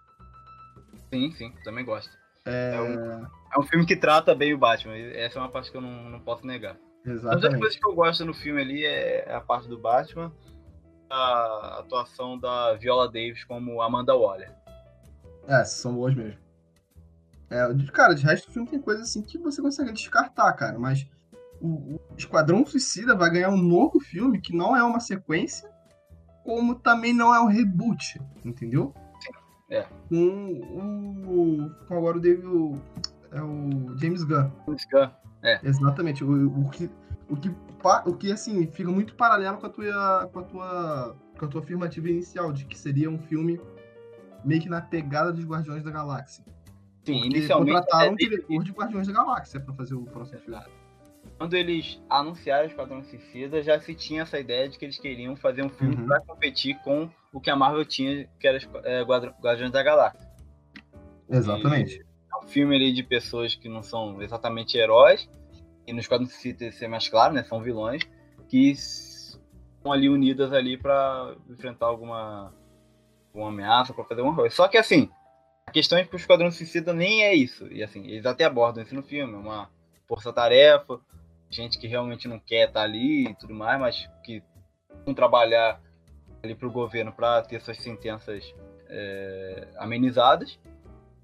[1.13, 2.11] Sim, sim, também gosto.
[2.47, 4.97] É, É um, é um filme que trata bem o Batman.
[4.97, 6.77] Essa é uma parte que eu não, não posso negar.
[7.05, 7.59] Uma das exatamente.
[7.61, 10.33] coisas que eu gosto no filme ali é a parte do Batman,
[11.09, 14.53] a atuação da Viola Davis como Amanda Waller.
[15.49, 16.39] É, são boas mesmo.
[17.51, 21.07] É, cara, de resto do filme tem coisa assim que você consegue descartar, cara, mas
[21.61, 25.69] o, o Esquadrão Suicida vai ganhar um novo filme que não é uma sequência,
[26.45, 28.95] como também não é um reboot, entendeu?
[29.69, 29.85] é.
[30.09, 30.17] Com
[31.27, 31.71] o.
[31.87, 32.47] Com agora o David.
[32.47, 32.81] o-
[33.33, 34.51] É o James Gunn.
[34.67, 35.11] James Gunn.
[35.63, 36.25] Exatamente.
[36.25, 36.91] O, o que.
[37.29, 37.55] O que,
[38.07, 40.31] o que assim, fica muito paralelo com a tua.
[40.33, 41.17] com a tua.
[41.39, 43.61] com a tua afirmativa inicial, de que seria um filme
[44.45, 46.45] meio que na pegada dos Guardiões da Galáxia.
[47.05, 50.61] Sim, inicialmente, contrataram um até diretor de Guardiões da Galáxia pra fazer o próximo filme.
[51.39, 55.35] quando eles anunciaram o Esquadrão Suicida, já se tinha essa ideia de que eles queriam
[55.37, 56.07] fazer um filme Uhum.
[56.07, 60.29] pra competir com o que a Marvel tinha, que era é, Guardiões da Galáxia.
[61.29, 62.05] Exatamente.
[62.33, 65.29] É um filme ali de pessoas que não são exatamente heróis,
[65.87, 68.03] e no Esquadrão Suicida ser mais claro, né, são vilões,
[68.49, 72.53] que estão ali unidas ali pra enfrentar alguma,
[73.33, 74.55] alguma ameaça, pra fazer alguma coisa.
[74.55, 75.09] Só que assim,
[75.67, 77.67] a questão é que o Esquadrão Suicida nem é isso.
[77.69, 79.71] E assim, eles até abordam isso no filme, é uma
[80.09, 81.01] força-tarefa,
[81.49, 84.43] gente que realmente não quer estar ali e tudo mais, mas que
[85.05, 85.81] vão trabalhar
[86.43, 88.55] ali pro governo para ter suas sentenças
[88.89, 90.59] é, amenizadas.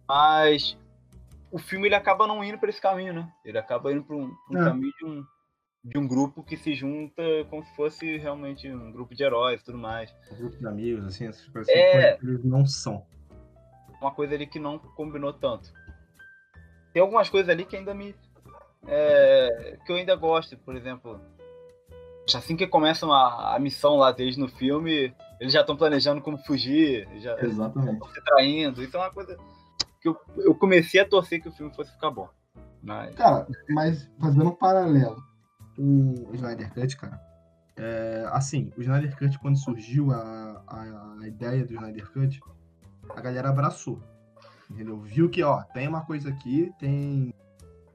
[0.09, 0.79] Mas
[1.51, 3.33] o filme ele acaba não indo para esse caminho, né?
[3.45, 4.65] Ele acaba indo para um, um É.
[4.65, 5.25] caminho de um,
[5.85, 9.65] de um grupo que se junta como se fosse realmente um grupo de heróis e
[9.65, 10.15] tudo mais.
[10.31, 12.11] Um grupo de amigos, assim, essas coisas É.
[12.13, 13.05] assim, que eles não são.
[14.07, 15.73] Uma coisa ali que não combinou tanto.
[16.93, 18.15] Tem algumas coisas ali que ainda me.
[18.87, 21.21] é, que eu ainda gosto, por exemplo.
[22.33, 26.39] Assim que começam a, a missão lá deles no filme, eles já estão planejando como
[26.39, 28.83] fugir, já estão se traindo.
[28.83, 29.37] Isso é uma coisa
[30.01, 32.29] que eu, eu comecei a torcer que o filme fosse ficar bom.
[32.83, 35.21] Mas, Cara, mas fazendo um paralelo
[35.75, 37.21] com o Snyder Cut, cara.
[37.77, 42.41] É, assim, o Snyder Cut, quando surgiu a, a, a ideia do Snyder Cut,
[43.15, 44.03] a galera abraçou.
[44.71, 44.99] Entendeu?
[45.01, 47.33] Viu que, ó, tem uma coisa aqui, tem,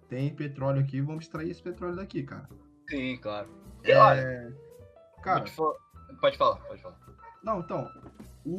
[0.07, 2.47] tem petróleo aqui, vamos extrair esse petróleo daqui, cara.
[2.89, 3.49] sim, claro.
[3.84, 4.51] E, olha, É,
[5.22, 5.74] cara, pode fa-
[6.22, 6.95] pode falar, pode falar.
[7.43, 7.89] Não, então,
[8.45, 8.55] o,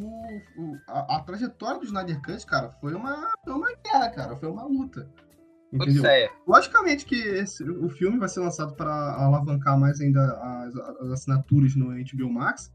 [0.58, 4.48] o- a, a trajetória do Snyder Cut, cara, foi uma, foi uma guerra, cara, foi
[4.50, 5.08] uma luta.
[5.72, 5.94] Entendeu?
[6.02, 6.30] Odisseia.
[6.46, 11.74] Logicamente que esse- o filme vai ser lançado para alavancar mais ainda as, as assinaturas
[11.76, 12.70] no HBO Max,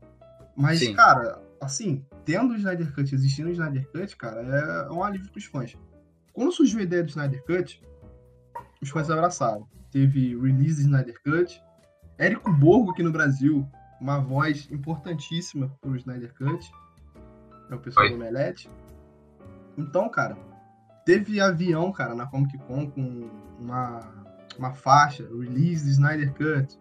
[0.56, 0.96] mas, Sim.
[0.96, 5.46] cara, assim, tendo o Snyder Cut, existindo o Snyder Cut, cara, é um alívio pros
[5.46, 5.78] fãs.
[6.34, 7.82] Quando surgiu a ideia do Snyder Cut,
[8.82, 9.68] os fãs abraçaram.
[9.92, 11.62] Teve release do Snyder Cut,
[12.18, 13.68] Érico Borgo aqui no Brasil,
[14.00, 16.72] uma voz importantíssima pro Snyder Cut,
[17.70, 18.12] é o pessoal Oi.
[18.12, 18.70] do Omelete.
[19.78, 20.38] Então, cara,
[21.06, 23.30] teve avião, cara, na Comic Con com
[23.60, 24.00] uma,
[24.58, 26.80] uma faixa, release do Snyder Cut.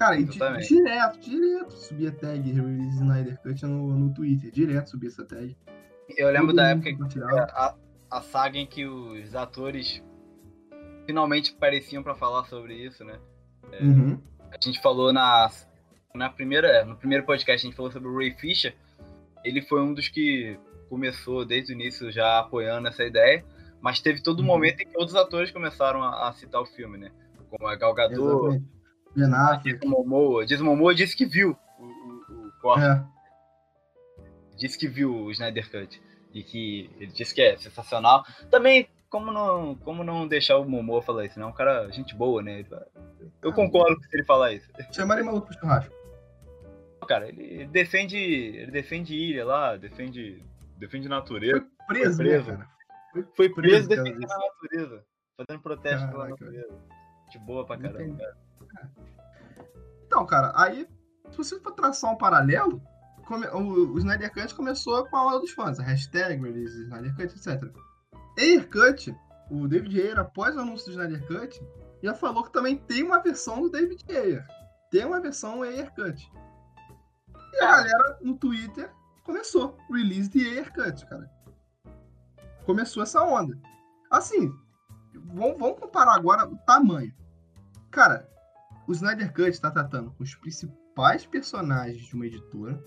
[0.00, 5.26] Cara, e direto, direto subia tag release Snyder Cut no, no Twitter, direto subia essa
[5.26, 5.54] tag.
[6.16, 7.74] Eu lembro Todo da época que a,
[8.10, 10.02] a saga em que os atores
[11.04, 13.18] finalmente apareciam pra falar sobre isso, né?
[13.78, 14.18] Uhum.
[14.50, 15.50] A gente falou na,
[16.14, 18.74] na primeira, é, no primeiro podcast, a gente falou sobre o Ray Fisher.
[19.44, 23.44] Ele foi um dos que começou desde o início já apoiando essa ideia,
[23.82, 24.46] mas teve todo um Uhum.
[24.46, 27.10] momento em que outros atores começaram a, a citar o filme, né?
[27.50, 28.79] Como a Gal Gadot, Exatamente.
[29.14, 29.78] Ben Affleck.
[29.78, 30.46] Jason Momoa.
[30.46, 33.04] Jason Momoa disse que viu o, o, o corte, É,
[34.56, 36.00] disse que viu o Snyder Cut
[36.32, 38.24] e que ele disse que é sensacional.
[38.50, 41.44] Também, como não, como não deixar o Momoa falar isso, né?
[41.44, 42.60] É um cara gente boa, né?
[42.60, 42.68] Ele
[43.42, 44.70] Eu concordo com se ele falar isso.
[44.92, 45.94] chamaria maluco pro churrasco.
[47.08, 50.44] Cara, ele defende, ele defende ilha lá, defende,
[50.76, 51.66] defende natureza.
[51.86, 52.46] Foi preso, Foi né, preso.
[52.46, 52.68] cara?
[53.34, 55.04] Foi preso cara, defendendo a natureza,
[55.36, 56.44] fazendo protesto pela Caraca.
[56.44, 56.78] natureza.
[57.32, 58.36] De boa pra caramba, cara.
[60.06, 60.88] Então, cara, aí,
[61.30, 62.82] se você for traçar um paralelo,
[63.26, 67.14] come- o, o Snyder Cut começou com a aula dos fãs, a hashtag, release Snyder
[67.14, 67.72] Cut, etc.
[68.38, 69.14] Ayer Cut,
[69.50, 71.60] o David Ayer, após o anúncio do Snyder Cut,
[72.02, 74.46] já falou que também tem uma versão do David Ayer.
[74.90, 76.32] Tem uma versão Ayer Cut.
[77.52, 78.90] E a galera no Twitter
[79.24, 81.30] começou, release de Ayer Cut, cara.
[82.66, 83.56] Começou essa onda.
[84.10, 84.52] Assim,
[85.14, 87.14] vamos, vamos comparar agora o tamanho.
[87.90, 88.28] Cara,
[88.90, 92.82] o Snyder Cut está tratando com os principais personagens de uma editora,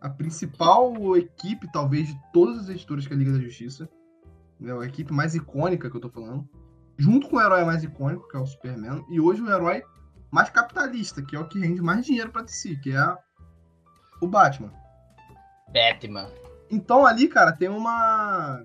[0.00, 3.88] a principal equipe, talvez, de todas as editoras que é a Liga da Justiça,
[4.58, 6.48] né, a equipe mais icônica que eu tô falando,
[6.98, 9.84] junto com o herói mais icônico, que é o Superman, e hoje o herói
[10.32, 13.16] mais capitalista, que é o que rende mais dinheiro para si, que é
[14.20, 14.72] o Batman.
[15.72, 16.28] Batman.
[16.68, 18.64] Então ali, cara, tem uma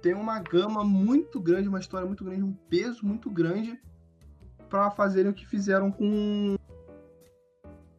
[0.00, 3.78] tem uma gama muito grande, uma história muito grande, um peso muito grande
[4.68, 6.56] para fazerem o que fizeram com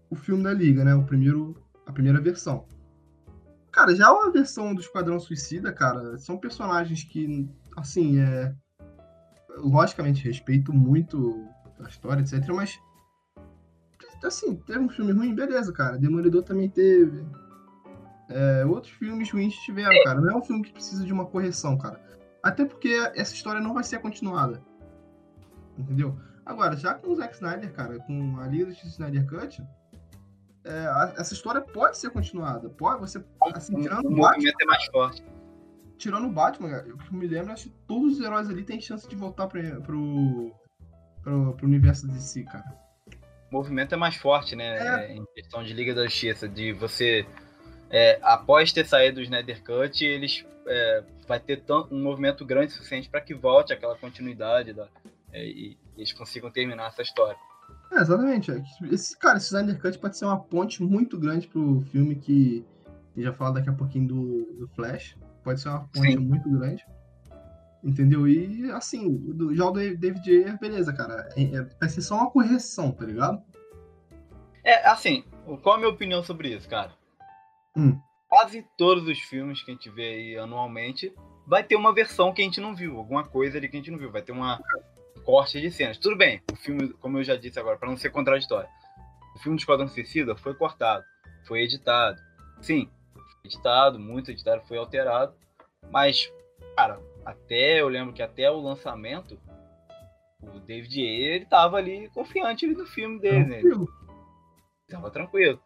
[0.09, 0.93] o filme da Liga, né?
[0.95, 1.55] O primeiro,
[1.85, 2.65] a primeira versão.
[3.71, 8.55] Cara, já a versão do Esquadrão Suicida, cara, são personagens que, assim, é.
[9.57, 11.45] Logicamente, respeito muito
[11.79, 12.47] a história, etc.
[12.49, 12.79] Mas,
[14.23, 15.97] assim, teve um filme ruim, beleza, cara.
[15.97, 17.25] Demolidor também teve.
[18.29, 20.19] É, outros filmes ruins tiveram, cara.
[20.19, 22.01] Não é um filme que precisa de uma correção, cara.
[22.41, 24.61] Até porque essa história não vai ser continuada.
[25.77, 26.17] Entendeu?
[26.45, 29.63] Agora, já com o Zack Snyder, cara, com a Liga do Snyder Cut,
[30.63, 32.69] é, a, essa história pode ser continuada.
[32.69, 33.23] Pode, você,
[33.53, 35.23] assim, tirando o, o Batman, é mais forte.
[35.97, 39.07] Tirando o Batman, eu que me lembro, acho que todos os heróis ali têm chance
[39.07, 40.51] de voltar pro, pro,
[41.23, 42.85] pro, pro universo de si, cara.
[43.49, 45.05] O movimento é mais forte, né?
[45.05, 45.15] É.
[45.15, 47.25] Em questão de Liga da Justiça, de você
[47.89, 52.75] é, após ter saído do Snyder Cut, eles é, vai ter um movimento grande o
[52.75, 54.87] suficiente para que volte aquela continuidade da,
[55.31, 57.37] é, e, e, eles consigam terminar essa história.
[57.91, 58.51] É, exatamente.
[58.51, 62.65] É esse, cara, esse Snyder Cut pode ser uma ponte muito grande pro filme que
[62.87, 65.17] a gente já fala daqui a pouquinho do, do Flash.
[65.43, 66.17] Pode ser uma ponte Sim.
[66.17, 66.85] muito grande.
[67.83, 68.27] Entendeu?
[68.27, 71.29] E assim, do, já o David Ayer, beleza, cara.
[71.37, 73.43] É, é, vai ser só uma correção, tá ligado?
[74.63, 75.23] É, assim,
[75.61, 76.91] qual a minha opinião sobre isso, cara?
[77.77, 77.99] Hum.
[78.27, 81.13] Quase todos os filmes que a gente vê aí anualmente
[81.45, 83.91] vai ter uma versão que a gente não viu, alguma coisa ali que a gente
[83.91, 84.59] não viu, vai ter uma
[85.25, 85.97] corte de cenas.
[85.97, 88.69] Tudo bem, o filme, como eu já disse agora, para não ser contraditório,
[89.35, 91.03] o filme do Esquadrão Suicida foi cortado,
[91.45, 92.21] foi editado.
[92.61, 95.35] Sim, foi editado, muito editado, foi alterado,
[95.91, 96.31] mas,
[96.77, 99.39] cara, até eu lembro que até o lançamento,
[100.41, 103.61] o David Ayer, ele tava ali confiante ali no filme dele, né?
[104.87, 105.59] Tava tranquilo.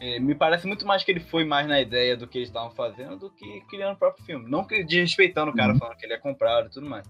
[0.00, 2.72] É, me parece muito mais que ele foi mais na ideia do que eles estavam
[2.72, 4.50] fazendo do que criando o próprio filme.
[4.50, 5.78] Não desrespeitando o cara, uhum.
[5.78, 7.08] falando que ele é comprado e tudo mais.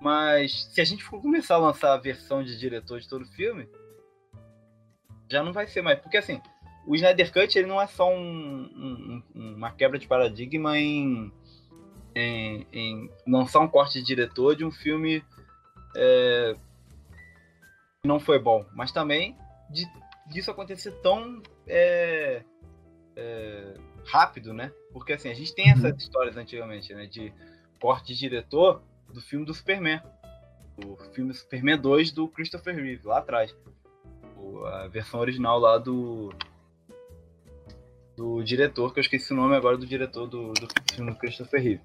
[0.00, 3.32] Mas se a gente for começar a lançar a versão de diretor de todo o
[3.32, 3.68] filme,
[5.30, 5.98] já não vai ser mais.
[6.00, 6.40] Porque assim,
[6.86, 11.30] o Snyder Cut ele não é só um, um, uma quebra de paradigma em,
[12.14, 15.22] em, em, lançar um corte de diretor de um filme
[15.94, 16.56] é,
[18.02, 19.36] que não foi bom, mas também
[19.70, 19.86] de
[20.30, 22.42] disso acontecer tão é,
[23.16, 23.74] é,
[24.06, 24.72] rápido, né?
[24.92, 25.96] Porque assim, a gente tem essas uhum.
[25.96, 27.06] histórias antigamente, né?
[27.06, 27.32] De
[27.80, 28.82] corte de diretor
[29.12, 30.00] do filme do Superman.
[30.84, 33.54] O filme Superman 2 do Christopher Reeve, lá atrás.
[34.36, 36.32] O, a versão original lá do.
[38.16, 41.62] Do diretor, que eu esqueci o nome agora do diretor do, do filme do Christopher
[41.62, 41.82] Reeve.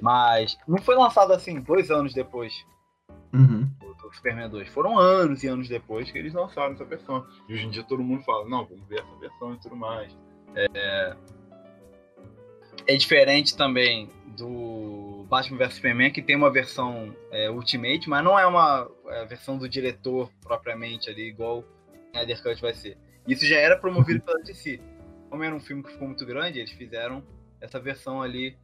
[0.00, 2.52] Mas não foi lançado assim, dois anos depois.
[3.32, 3.68] Uhum.
[4.12, 4.68] Superman 2.
[4.68, 7.26] Foram anos e anos depois que eles lançaram essa versão.
[7.48, 10.16] E hoje em dia todo mundo fala, não, vamos ver essa versão e tudo mais.
[10.54, 11.16] É,
[12.86, 18.38] é diferente também do Batman vs Superman, que tem uma versão é, Ultimate, mas não
[18.38, 21.64] é uma é, versão do diretor propriamente ali, igual o
[22.12, 22.98] Snyder Cut vai ser.
[23.26, 24.78] Isso já era promovido pela DC.
[25.30, 27.24] Como era um filme que ficou muito grande, eles fizeram
[27.62, 28.58] essa versão ali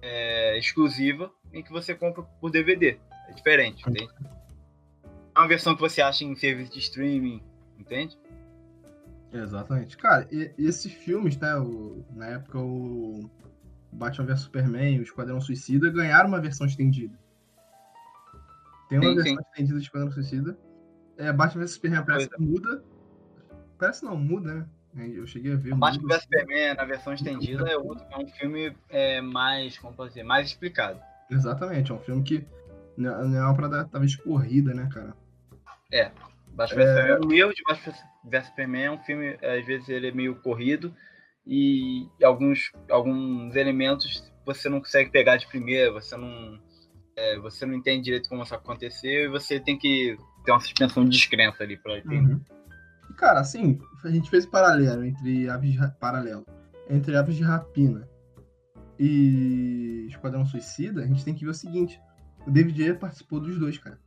[0.00, 2.96] é, exclusiva em que você compra por DVD.
[3.28, 4.08] É diferente, entende?
[5.34, 7.42] É uma versão que você acha em serviço de streaming,
[7.78, 8.18] entende?
[9.30, 9.94] Exatamente.
[9.98, 11.54] Cara, e esses filmes, né?
[11.56, 13.28] O, na época, o
[13.94, 17.16] Batman vs Superman, o Esquadrão Suicida, ganharam uma versão estendida.
[18.88, 19.42] Tem uma sim, versão sim.
[19.50, 20.58] estendida do Esquadrão Suicida.
[21.16, 22.84] É, Batman vs Superman parece que muda.
[23.78, 25.10] Parece não, muda, né?
[25.14, 25.74] Eu cheguei a ver.
[25.74, 30.10] Batman vs Superman, na versão estendida, é, outro, é um filme é, mais, como posso
[30.10, 31.00] dizer, mais explicado.
[31.30, 32.46] Exatamente, é um filme que
[32.96, 35.14] não é uma parada talvez corrida, né, cara?
[35.92, 36.10] É.
[36.48, 36.86] Batman é...
[36.86, 40.34] Superman, o erro de Batman vs Superman é um filme, às vezes ele é meio
[40.36, 40.94] corrido
[41.46, 46.58] e alguns, alguns elementos você não consegue pegar de primeira, você não,
[47.16, 51.04] é, você não entende direito como isso aconteceu e você tem que ter uma suspensão
[51.04, 52.34] de descrença ali para entender.
[52.34, 52.40] Uhum.
[53.16, 56.44] Cara, assim, a gente fez paralelo entre aves de, paralelo
[56.90, 58.08] entre aves de rapina
[58.98, 62.00] e Esquadrão Suicida, a gente tem que ver o seguinte:
[62.46, 63.98] o David Ayer participou dos dois, cara.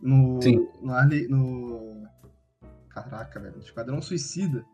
[0.00, 0.68] No, Sim.
[0.80, 2.06] no, Arley, no.
[2.90, 3.58] Caraca, velho.
[3.58, 4.64] Esquadrão Suicida.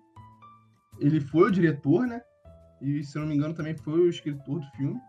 [0.99, 2.23] Ele foi o diretor, né?
[2.81, 5.01] E, se eu não me engano, também foi o escritor do filme,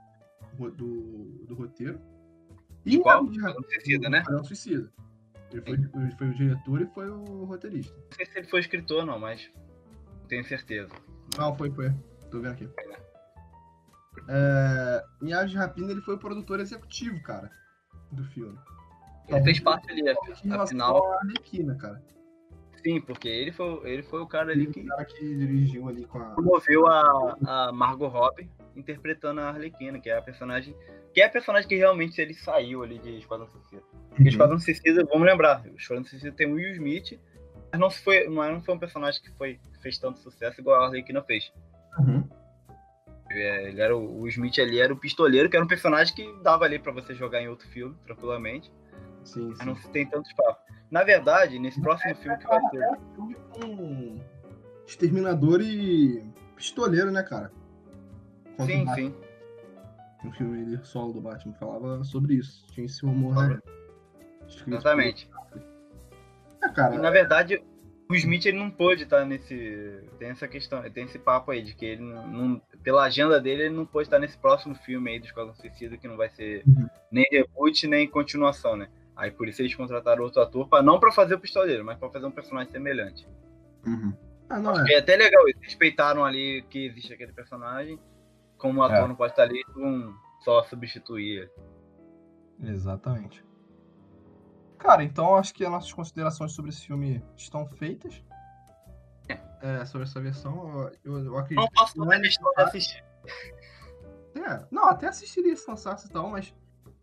[0.58, 2.00] do, do roteiro.
[2.86, 3.26] E Qual?
[3.26, 4.20] Esquadrão Suicida, né?
[4.20, 4.92] Esquadrão Suicida.
[5.52, 7.94] Ele foi, ele foi o diretor e foi o roteirista.
[7.94, 9.52] Não sei se ele foi escritor não, mas
[10.28, 10.92] tenho certeza.
[11.38, 11.94] Não, foi, foi.
[12.32, 12.70] Tô vendo aqui.
[14.28, 17.52] É, em Aves de Rapina ele foi o produtor executivo, cara,
[18.12, 18.58] do filme.
[19.28, 21.14] Ele fez parte ali, afinal.
[21.14, 22.04] à Arlequina, cara.
[22.84, 26.20] Sim, porque ele foi, ele foi o cara ali que cara que dirigiu ali com
[26.20, 26.26] a...
[26.32, 30.76] promoveu a, a Margot Robbie interpretando a Arlequina, que é a personagem.
[31.14, 33.82] Que é a personagem que realmente ele saiu ali de Esquadrão Suicida.
[34.10, 37.20] Porque Esquadrão Suicida, vamos lembrar, Esquadrão Suicida tem o Will Smith,
[37.72, 40.88] mas não foi, não, é- foi um personagem que foi, fez tanto sucesso igual a
[40.88, 41.54] Arlequina fez.
[42.00, 42.28] Uhum.
[43.32, 46.34] É, ele era o, o Smith ali era o pistoleiro, que era um personagem que
[46.42, 48.72] dava ali pra você jogar em outro filme, tranquilamente.
[49.24, 49.66] Sim, Mas sim.
[49.66, 50.60] não se tem tanto espaço.
[50.92, 52.82] Na verdade, nesse próximo filme que vai ter.
[52.84, 54.20] É um filme com
[54.86, 56.24] Exterminador e
[56.56, 57.52] Pistoleiro, né, cara?
[58.58, 59.16] Contra Sim, sim.
[60.24, 62.66] Um filme dele solo do Batman falava sobre isso.
[62.72, 63.60] Tinha esse rumor, né?
[64.68, 65.30] Exatamente.
[66.62, 67.62] É, E, cara, na verdade,
[68.10, 70.00] o Smith ele não pôde estar nesse.
[70.20, 72.28] Tem essa questão, tem esse papo aí de que ele não.
[72.28, 75.98] não- pela agenda dele, ele não pôde estar nesse próximo filme aí do Esquadrão Suicida,
[75.98, 76.88] que não vai ser Uhum.
[77.12, 78.88] nem reboot, nem continuação, né?
[79.16, 82.10] Aí por isso eles contrataram outro ator, pra, não pra fazer o pistoleiro, mas pra
[82.10, 83.28] fazer um personagem semelhante.
[83.86, 84.16] Uhum.
[84.50, 84.94] Ah, não, é.
[84.94, 88.00] É até legal, eles respeitaram ali que existe aquele personagem,
[88.58, 89.08] como o ator É.
[89.08, 91.52] não pode estar ali, vão só substituir.
[92.62, 93.44] Exatamente.
[94.78, 98.24] Cara, então acho que as nossas considerações sobre esse filme estão feitas.
[99.62, 101.64] É, sobre essa versão, eu, eu acredito.
[101.64, 103.02] Não posso Não é questão de assistir.
[104.36, 106.54] É, não, até assistiria se lançasse e tal, mas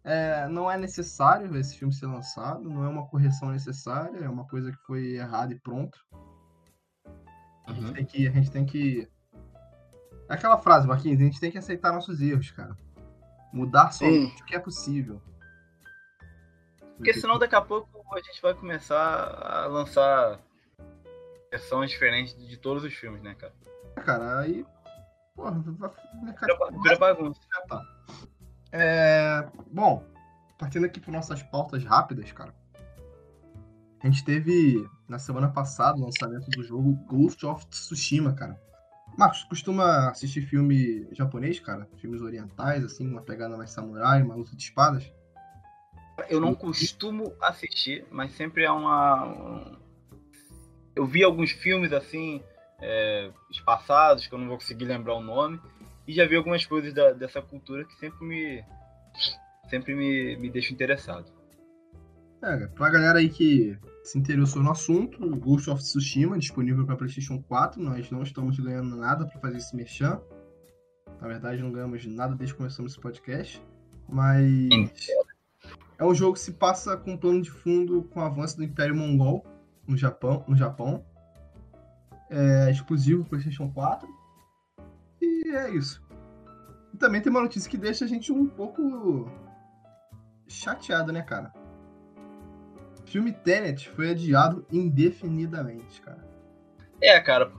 [0.02, 4.46] é, não é necessário esse filme ser lançado, não é uma correção necessária, é uma
[4.46, 5.98] coisa que foi errada e pronto.
[7.66, 8.28] A gente tem que.
[8.28, 9.08] A gente tem que.
[10.28, 12.76] É aquela frase, Marquinhos, a gente tem que aceitar nossos erros, cara.
[13.52, 15.20] Mudar somente o que é possível.
[16.96, 20.40] Porque senão daqui a pouco a gente vai começar a lançar
[21.50, 23.54] versões diferentes de todos os filmes, né, cara?
[24.04, 24.66] Cara, aí.
[25.34, 25.90] Porra, vai.
[26.82, 27.40] Vira bagunça.
[27.52, 27.99] já tá.
[28.72, 30.04] É, bom,
[30.58, 32.54] partindo aqui para nossas pautas rápidas, cara.
[34.02, 38.58] A gente teve na semana passada o lançamento do jogo Ghost of Tsushima, cara.
[39.18, 41.86] Marcos, costuma assistir filme japonês, cara?
[41.98, 45.12] Filmes orientais, assim, uma pegada mais samurai, uma luta de espadas?
[46.28, 49.26] Eu não costumo assistir, mas sempre é uma.
[49.26, 49.76] um-
[50.94, 52.42] Eu vi alguns filmes assim,
[52.80, 55.60] é, espaçados, que eu não vou conseguir lembrar o nome,
[56.10, 58.64] e já vi algumas coisas da- dessa cultura que sempre me.
[59.68, 61.32] Sempre me, me deixam interessado.
[62.42, 67.40] É, pra galera aí que se interessou no assunto, Ghost of Tsushima, disponível para PlayStation
[67.42, 70.20] 4, nós não estamos ganhando nada para fazer esse merchan.
[71.20, 73.62] Na verdade, não ganhamos nada desde que começamos esse podcast.
[74.08, 75.08] Mas
[75.98, 78.64] é um jogo que se passa com um plano de fundo com o avanço do
[78.64, 79.44] Império Mongol
[79.86, 80.44] no Japão.
[80.48, 81.04] No Japão.
[82.30, 84.08] É exclusivo PlayStation 4.
[85.44, 86.02] E é isso.
[86.92, 89.30] E também tem uma notícia que deixa a gente um pouco
[90.46, 91.52] chateado, né, cara?
[92.98, 96.28] O filme Tenet foi adiado indefinidamente, cara.
[97.00, 97.50] É, cara,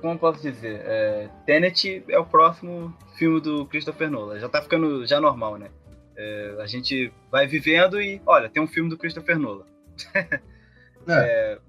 [0.00, 0.80] como eu posso dizer?
[0.84, 4.38] É, Tenet é o próximo filme do Christopher Nolan.
[4.38, 5.70] Já tá ficando já normal, né?
[6.16, 9.66] É, a gente vai vivendo e, olha, tem um filme do Christopher Nolan.
[11.08, 11.60] É,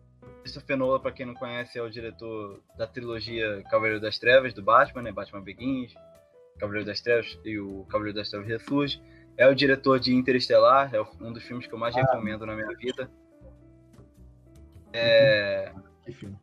[0.47, 4.63] Christopher Nolan, pra quem não conhece, é o diretor da trilogia Cavaleiro das Trevas, do
[4.63, 5.11] Batman, né?
[5.11, 5.93] Batman Begins,
[6.57, 9.01] Cavaleiro das Trevas e o Cavaleiro das Trevas Ressurge.
[9.35, 11.99] É o diretor de Interestelar, é um dos filmes que eu mais Ah.
[12.01, 13.11] recomendo na minha vida.
[14.93, 15.73] É,
[16.05, 16.39] que filme.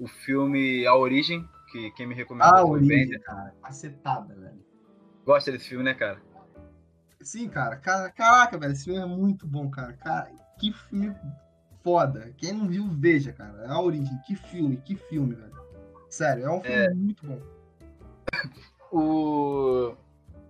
[0.00, 3.22] o filme A Origem, que quem me recomendou Ah, foi Origem, Bender.
[3.22, 3.54] cara.
[3.62, 4.58] Acertada, velho.
[5.24, 6.20] Gosta desse filme, né, cara?
[7.20, 7.76] Sim, cara.
[7.76, 8.72] Ca- Caraca, velho.
[8.72, 9.92] Esse filme é muito bom, cara.
[9.94, 11.14] Cara, que filme
[11.88, 12.34] foda.
[12.36, 13.66] Quem não viu, veja, cara.
[13.66, 14.18] A Origem.
[14.26, 15.56] Que filme, que filme, velho.
[16.10, 17.40] Sério, é um filme muito bom.
[18.92, 19.96] O...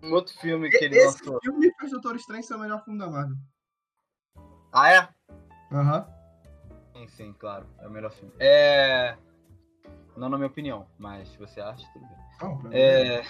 [0.03, 1.41] Um outro filme que ele Esse lançou.
[1.41, 3.37] filme fez Doutor Estranho ser o melhor filme da Marvel.
[4.73, 5.09] Ah, é?
[5.73, 6.07] Aham.
[6.93, 7.67] Sim, sim, claro.
[7.79, 8.33] É o melhor filme.
[8.41, 9.17] É.
[10.17, 12.71] Não na minha opinião, mas se você acha, tudo bem.
[12.71, 13.23] Mim É,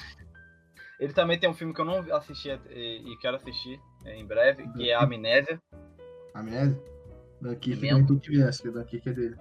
[0.99, 4.67] Ele também tem um filme que eu não assisti e quero assistir é, em breve,
[4.73, 5.61] que é Amnésia.
[6.35, 6.98] Amnésia.
[7.41, 8.05] Dunkirk, Mesmo?
[8.05, 9.37] Dunkirk viesse, Dunkirk é dele.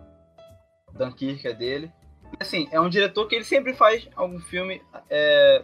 [0.94, 1.92] Dunkirk é dele.
[2.40, 5.64] Assim, é um diretor que ele sempre faz algum filme é,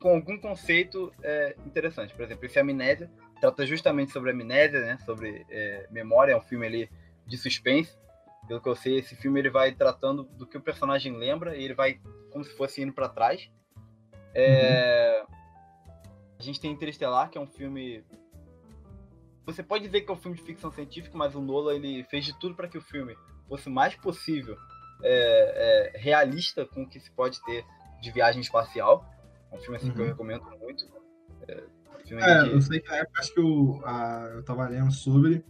[0.00, 2.14] com algum conceito é, interessante.
[2.14, 3.10] Por exemplo, esse Amnésia
[3.40, 4.98] trata justamente sobre amnésia, né?
[5.04, 6.90] Sobre é, memória, é um filme ali
[7.26, 7.96] de suspense.
[8.48, 11.64] Pelo que eu sei, esse filme ele vai tratando do que o personagem lembra e
[11.64, 12.00] ele vai
[12.30, 13.48] como se fosse indo para trás.
[14.34, 15.22] É,
[16.38, 18.04] A gente tem Interestelar, que é um filme
[19.52, 22.24] você pode dizer que é um filme de ficção científica, mas o Nolan ele fez
[22.24, 23.16] de tudo para que o filme
[23.48, 24.56] fosse o mais possível
[25.02, 27.64] é, é, realista com o que se pode ter
[28.00, 29.04] de viagem espacial.
[29.50, 29.94] É um filme assim uhum.
[29.94, 30.10] que eu uhum.
[30.10, 30.86] recomendo muito.
[31.48, 31.64] É,
[32.12, 35.44] é eu sei que na época acho que eu, a, eu tava lendo sobre.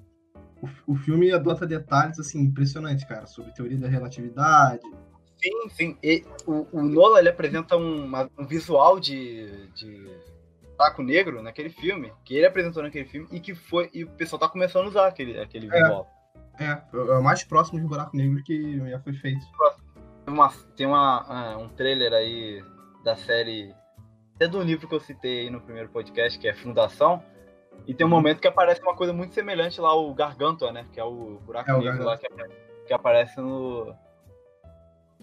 [0.63, 4.87] O, o filme adota detalhes assim impressionantes, cara, sobre teoria da relatividade,
[5.43, 5.99] Sim, sim.
[6.03, 10.07] E, o, o Nola ele apresenta um, uma, um visual de, de
[10.81, 13.91] taco negro naquele filme, que ele apresentou naquele filme e que foi.
[13.93, 16.09] E o pessoal tá começando a usar aquele, aquele é, visual.
[16.59, 19.41] É, é o mais próximo de buraco negro que já foi feito.
[20.25, 22.65] Tem, uma, tem uma, ah, um trailer aí
[23.05, 23.75] da série.
[24.37, 27.23] Até do livro que eu citei aí no primeiro podcast, que é Fundação.
[27.87, 30.87] E tem um momento que aparece uma coisa muito semelhante lá, o Gargantua, né?
[30.93, 32.27] Que é o buraco é, negro o lá que,
[32.87, 33.95] que aparece no,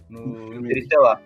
[0.08, 1.20] no Interestelar.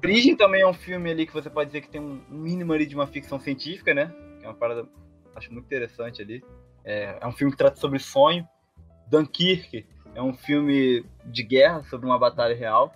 [0.00, 2.86] Prison também é um filme ali que você pode dizer que tem um mínimo ali
[2.86, 4.12] de uma ficção científica, né?
[4.38, 4.86] Que é uma parada,
[5.34, 6.42] acho muito interessante ali.
[6.84, 8.46] É, é um filme que trata sobre sonho.
[9.08, 12.92] Dunkirk é um filme de guerra sobre uma batalha real.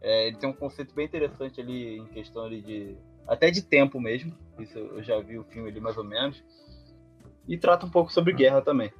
[0.00, 2.96] É, ele tem um conceito bem interessante ali em questão ali de
[3.26, 4.32] até de tempo mesmo.
[4.58, 6.42] Isso eu já vi o filme ali mais ou menos.
[7.46, 8.92] E trata um pouco sobre guerra também.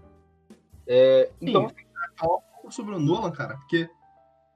[0.87, 1.75] É, então, Sim,
[2.17, 3.89] falar um pouco sobre o Nolan, cara, porque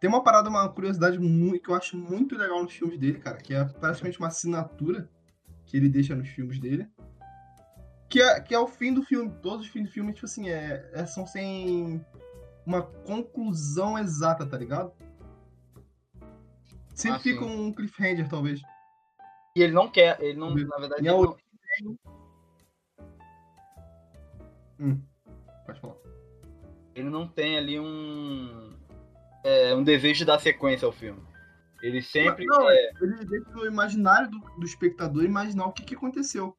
[0.02, 3.36] tem uma parada, uma curiosidade muito, que eu acho muito legal nos filmes dele, cara,
[3.36, 5.08] que é praticamente uma assinatura
[5.64, 6.88] que ele deixa nos filmes dele.
[8.08, 9.32] Que é, que é o fim do filme.
[9.40, 12.04] Todos os fins do filme, tipo assim, é, é são sem
[12.66, 14.92] uma conclusão exata, tá ligado?
[16.92, 18.60] Sempre ah, fica um cliffhanger, talvez.
[19.54, 21.06] E ele não quer, ele não, na verdade.
[21.06, 21.36] Ele não...
[24.80, 25.00] Hum,
[25.64, 25.94] pode falar.
[26.92, 28.81] Ele não tem ali um
[29.44, 31.20] é, um desejo de dar sequência ao filme.
[31.82, 32.46] Ele sempre.
[32.46, 32.92] Não, é...
[33.00, 36.56] Ele deixa no imaginário do, do espectador imaginar o que, que aconteceu.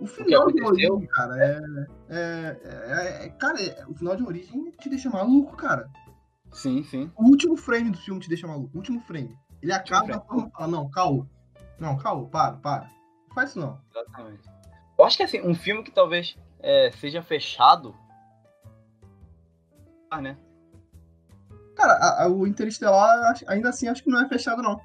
[0.00, 1.60] O final o de origem, cara, é,
[2.08, 5.90] é, é, é Cara, é, o final de origem te deixa maluco, cara.
[6.52, 7.10] Sim, sim.
[7.16, 8.70] O último frame do filme te deixa maluco.
[8.72, 9.36] O último frame.
[9.60, 11.26] Ele acaba e fala, não, caô.
[11.78, 12.90] Não, caô, para, para.
[13.28, 13.80] Não faz isso não.
[13.90, 14.48] Exatamente.
[14.98, 17.94] Eu acho que assim, um filme que talvez é, seja fechado.
[20.10, 20.36] Ah, né?
[21.80, 24.78] Cara, a, a, o Interestelar, ainda assim, acho que não é fechado, não.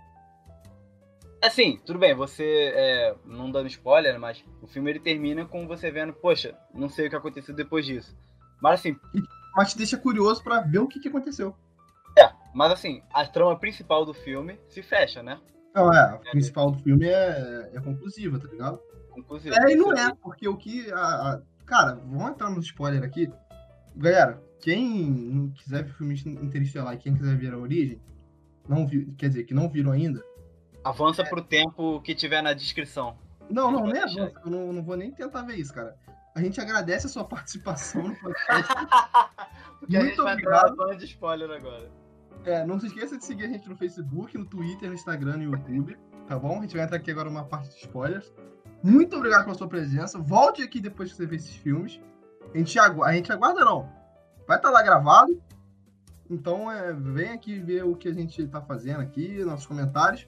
[1.44, 5.92] Assim, tudo bem, você, é, não dando spoiler, mas o filme ele termina com você
[5.92, 8.16] vendo, poxa, não sei o que aconteceu depois disso.
[8.62, 8.96] Mas assim.
[9.54, 11.54] Mas te deixa curioso para ver o que, que aconteceu.
[12.18, 15.38] É, mas assim, a trama principal do filme se fecha, né?
[15.74, 18.80] Não, é, a principal do filme é, é conclusiva, tá ligado?
[19.12, 19.54] Conclusiva.
[19.68, 20.90] É, e não é, porque o que.
[20.94, 23.30] A, a, cara, vamos entrar no spoiler aqui.
[23.96, 28.02] Galera, quem quiser ver o filme Interestelar e quem quiser ver a origem,
[28.68, 30.24] não viu, quer dizer, que não viram ainda.
[30.84, 31.26] Avança é...
[31.26, 33.18] pro tempo que tiver na descrição.
[33.50, 34.34] Não, não, nem avança.
[34.44, 35.96] Eu não, não vou nem tentar ver isso, cara.
[36.36, 38.74] A gente agradece a sua participação no podcast.
[39.82, 40.76] Muito a gente obrigado.
[40.76, 41.90] Vai de spoiler agora.
[42.44, 45.46] É, não se esqueça de seguir a gente no Facebook, no Twitter, no Instagram e
[45.46, 46.60] no YouTube, tá bom?
[46.60, 48.32] A gente vai entrar aqui agora uma parte de spoilers.
[48.84, 50.20] Muito obrigado pela sua presença.
[50.20, 52.00] Volte aqui depois que você ver esses filmes.
[52.56, 53.94] A gente, agu a gente aguarda, não
[54.48, 55.42] vai estar tá lá gravado.
[56.30, 60.28] Então, é, vem aqui ver o que a gente está fazendo aqui, nossos comentários.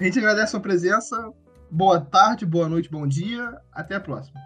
[0.00, 1.32] A gente agradece a sua presença.
[1.70, 3.60] Boa tarde, boa noite, bom dia.
[3.70, 4.40] Até a próxima.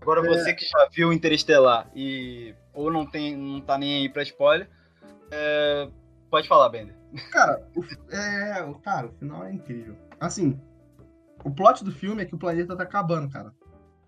[0.00, 0.28] Agora, é...
[0.28, 4.68] você que já viu Interestelar e ou não, tem, não tá nem aí para spoiler,
[5.30, 5.88] é...
[6.30, 6.96] pode falar, Bender.
[7.30, 9.94] Cara, o, é, cara, o final é incrível.
[10.18, 10.58] Assim,
[11.44, 13.52] o plot do filme é que o planeta tá acabando, cara.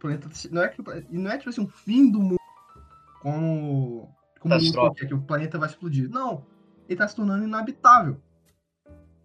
[0.05, 2.40] O planeta não é que não é tipo assim um fim do mundo
[3.22, 6.11] como, como qualquer, que o planeta vai explodir.
[6.11, 6.44] Não,
[6.86, 8.20] ele está se tornando inabitável.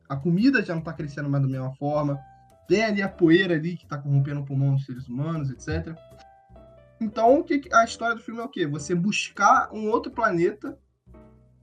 [0.07, 2.17] A comida já não está crescendo mais da mesma forma.
[2.65, 5.93] Tem ali a poeira ali que está corrompendo o pulmão dos seres humanos, etc.
[7.01, 8.65] Então, a história do filme é o quê?
[8.65, 10.79] Você buscar um outro planeta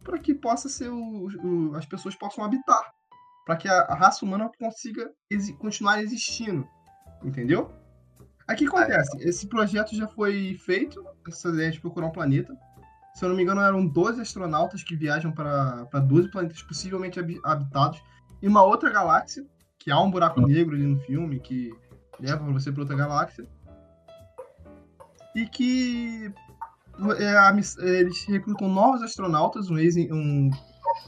[0.04, 2.92] para que possa ser o, o, as pessoas possam habitar,
[3.46, 6.66] para que a, a, raça humana consiga exi continuar existindo,
[7.24, 7.72] entendeu?
[8.46, 12.56] Aqui acontece, esse projeto já foi feito, essa ideia de procurar um planeta.
[13.14, 18.00] Se eu não me engano, eram 12 astronautas que viajam para 12 planetas possivelmente habitados
[18.40, 19.44] e uma outra galáxia,
[19.78, 21.72] que há um buraco negro ali no filme que
[22.20, 23.48] leva você para outra galáxia.
[25.34, 26.32] E que
[27.18, 30.50] é, eles recrutam novos astronautas, um, ex, um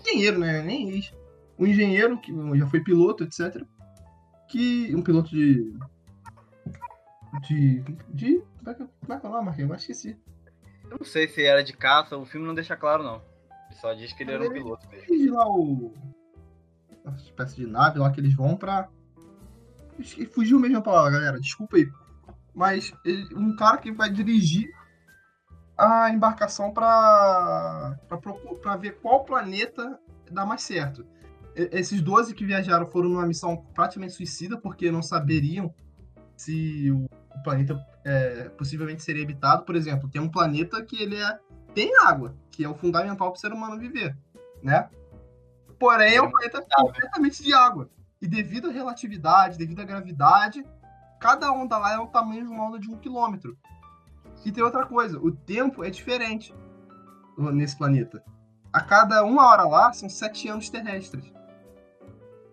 [0.01, 0.62] engenheiro, né?
[0.62, 1.14] Nem ex.
[1.59, 3.62] Um engenheiro que já foi piloto, etc.
[4.49, 4.95] Que.
[4.95, 5.74] Um piloto de
[7.42, 7.80] de.
[8.08, 8.42] de.
[8.58, 9.70] Como é que, é, é o nome, Marquinhos?
[9.70, 10.16] Eu esqueci.
[10.90, 13.22] Eu não sei se era de caça, o filme não deixa claro, não.
[13.70, 15.34] Ele só diz que ele era um piloto mesmo.
[15.34, 15.94] Lá o.
[17.04, 18.88] Uma espécie de nave lá que eles vão pra.
[20.32, 21.40] Fugiu mesmo a palavra, galera.
[21.40, 21.90] Desculpa aí.
[22.54, 24.70] Mas ele, um cara que vai dirigir
[25.76, 27.96] a embarcação para
[28.62, 29.98] para ver qual planeta
[30.30, 31.06] dá mais certo.
[31.54, 35.74] Esses 12 que viajaram foram numa missão praticamente suicida, porque não saberiam
[36.36, 37.07] se o
[37.39, 39.64] o planeta é, possivelmente seria habitado.
[39.64, 41.39] Por exemplo, tem um planeta que ele é,
[41.74, 44.16] tem água, que é o fundamental para o ser humano viver,
[44.62, 44.89] né?
[45.78, 47.89] Porém, é um planeta completamente de água.
[48.20, 50.64] E devido à relatividade, devido à gravidade,
[51.20, 53.57] cada onda lá é o tamanho de uma onda de um quilômetro.
[54.45, 56.55] E tem outra coisa, o tempo é diferente
[57.39, 58.22] nesse planeta.
[58.72, 61.32] A cada uma hora lá são sete anos terrestres.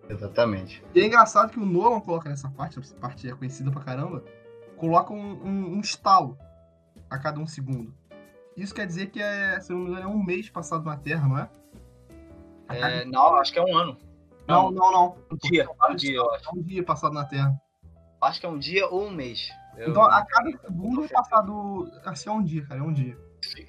[0.08, 0.84] Exatamente.
[0.94, 4.24] E é engraçado que o Nolan coloca nessa parte, essa parte é conhecida pra caramba,
[4.78, 6.38] coloca um, um- um estalo
[7.10, 7.94] a cada um segundo.
[8.56, 11.28] Isso quer dizer que é, se não me engano, é um mês passado na Terra,
[11.28, 11.50] não é?
[12.68, 13.98] A cada- É, não, acho que é um ano.
[14.48, 15.18] Não, não, não.
[15.32, 16.50] Um dia, um dia, eu acho.
[16.50, 17.54] É um dia passado na Terra.
[18.22, 19.50] Acho que é um dia ou um mês.
[19.78, 21.92] Eu- Então, a cada segundo é passado.
[22.06, 23.18] Assim, é um dia, cara, é um dia.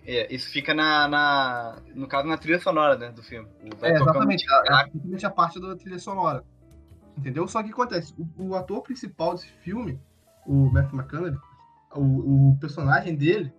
[0.07, 3.49] É, isso fica na, na- No caso, na trilha sonora né, do filme.
[3.83, 4.41] É, exatamente.
[4.45, 4.69] tic-tac.
[4.69, 6.45] É, exatamente a parte da trilha sonora.
[7.19, 7.47] Entendeu?
[7.49, 9.99] Só que acontece, o, o ator principal desse filme,
[10.47, 11.39] o Matthew McConaughey,
[11.95, 13.53] o, o personagem dele,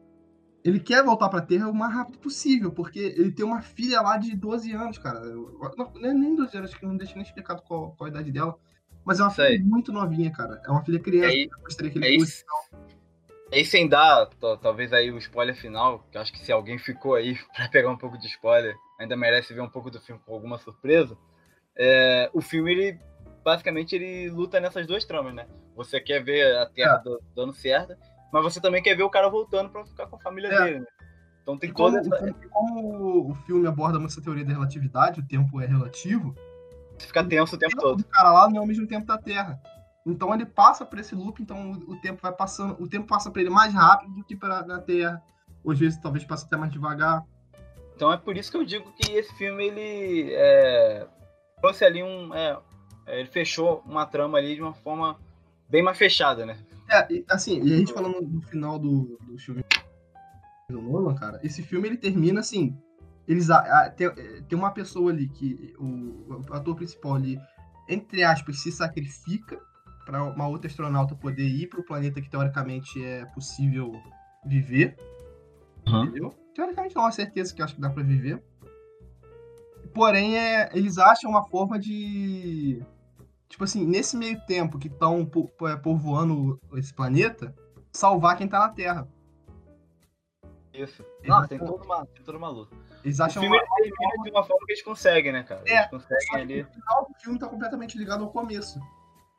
[0.64, 4.18] ele quer voltar pra Terra o mais rápido possível, porque ele tem uma filha lá
[4.18, 5.20] de 12 anos, cara.
[5.22, 8.32] Não, é nem 12 anos, acho que não deixa nem explicado qual, qual a idade
[8.32, 8.58] dela.
[9.06, 10.62] Mas é uma filha muito novinha, cara.
[10.66, 11.34] É uma filha criança.
[11.34, 12.44] É, Eu mostrei que ele É isso.
[13.50, 14.28] É isso sem dar,
[14.62, 17.90] talvez aí o spoiler final, que eu acho que se alguém ficou aí pra pegar
[17.90, 21.18] um pouco de spoiler, ainda merece ver um pouco do filme com alguma surpresa.
[21.78, 23.00] É, o filme, ele
[23.46, 25.48] basicamente ele luta nessas duas tramas, né?
[25.78, 27.96] Você quer ver a Terra do- dando certo,
[28.34, 30.64] mas você também quer ver o cara voltando pra ficar com a família É.
[30.64, 30.88] dele, né?
[31.42, 32.34] Então tem como, toda essa...
[32.50, 36.36] como- o filme aborda muito essa teoria da relatividade, o tempo é relativo,
[36.98, 37.98] Você fica tenso o tempo tempo todo.
[38.00, 39.62] do cara lá não é ao mesmo tempo da Terra.
[40.06, 43.30] Então ele passa por esse loop, então o, o tempo vai passando, o tempo passa
[43.30, 45.22] para ele mais rápido do que para na Terra.
[45.70, 47.24] Às vezes talvez passa até mais devagar.
[47.96, 51.06] Então é por isso que eu digo que esse filme, ele é,
[51.62, 52.34] trouxe ali um...
[52.34, 52.58] é,
[53.06, 55.18] é, ele fechou uma trama ali de uma forma
[55.70, 56.58] bem mais fechada, né?
[56.90, 59.64] É, assim, e a gente falando no final do, do filme
[60.70, 62.78] do Nolan, cara, esse filme ele termina assim.
[63.28, 64.10] Eles a- a- tem,
[64.48, 67.38] tem uma pessoa ali que o, o ator principal ali,
[67.90, 69.60] entre aspas, se sacrifica
[70.06, 73.92] para uma outra astronauta poder ir para o planeta que teoricamente é possível
[74.46, 74.96] viver.
[75.86, 76.04] Uhum.
[76.06, 76.30] Entendeu?
[76.56, 78.42] Teoricamente não é uma certeza que eu acho que dá pra viver.
[79.94, 82.82] Porém, é, eles acham uma forma de.
[83.50, 85.26] Tipo assim, nesse meio tempo que estão
[85.82, 87.56] povoando esse planeta,
[87.92, 89.08] salvar quem tá na Terra.
[90.74, 91.04] Isso.
[91.20, 92.76] Eles Não, tem toda uma, tem toda uma luta.
[93.04, 93.66] Eles O acham filme uma...
[93.76, 95.64] termina de uma forma que eles conseguem, né, cara?
[95.66, 96.62] É, Eles conseguem ali.
[96.62, 98.80] o final do filme tá completamente ligado ao começo.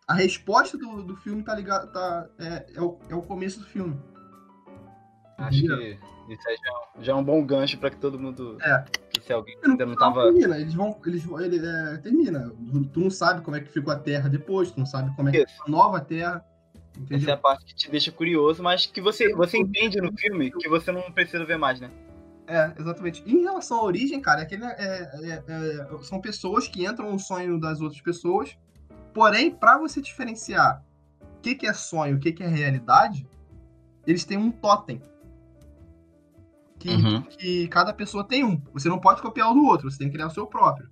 [0.09, 1.93] A resposta do, do filme tá ligado.
[1.93, 4.01] Tá, é, é, o, é o começo do filme.
[5.37, 5.99] Acho que
[6.29, 8.59] isso aí já, é já é um bom gancho pra que todo mundo.
[8.61, 8.85] É.
[9.29, 10.25] Se alguém ainda não tava.
[10.25, 10.99] termina, eles vão.
[11.07, 12.51] Eles, ele é, termina.
[12.93, 15.33] Tu não sabe como é que ficou a Terra depois, tu não sabe como é
[15.33, 16.45] que ficou a nova Terra.
[16.95, 17.35] Essa é Entendeu?
[17.35, 20.91] a parte que te deixa curioso, mas que você, você entende no filme que você
[20.91, 21.91] não precisa ver mais, né?
[22.47, 23.23] É, exatamente.
[23.27, 26.67] E em relação à origem, cara, é que ele é- é- é- é- são pessoas
[26.67, 28.57] que entram no sonho das outras pessoas.
[29.13, 30.83] Porém, pra você diferenciar
[31.21, 33.29] o que, que é sonho e o que, que é realidade,
[34.07, 35.01] eles têm um totem.
[36.79, 37.23] Que, Uhum.
[37.23, 38.63] que cada pessoa tem um.
[38.73, 40.89] Você não pode copiar o do outro, você tem que criar o seu próprio.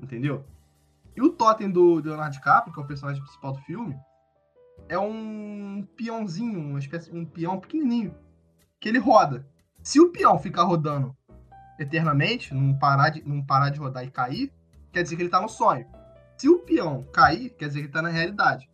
[0.00, 0.44] Entendeu?
[1.16, 3.96] E o totem do do Leonardo DiCaprio, que é o personagem principal do filme,
[4.88, 8.14] é um peãozinho, uma espécie um peão pequenininho,
[8.78, 9.46] que ele roda.
[9.82, 11.16] Se o peão ficar rodando
[11.78, 14.52] eternamente, não parar de, não parar de rodar e cair,
[14.92, 15.86] quer dizer que ele tá no sonho.
[16.36, 18.68] Se o peão cair, quer dizer que ele tá na realidade.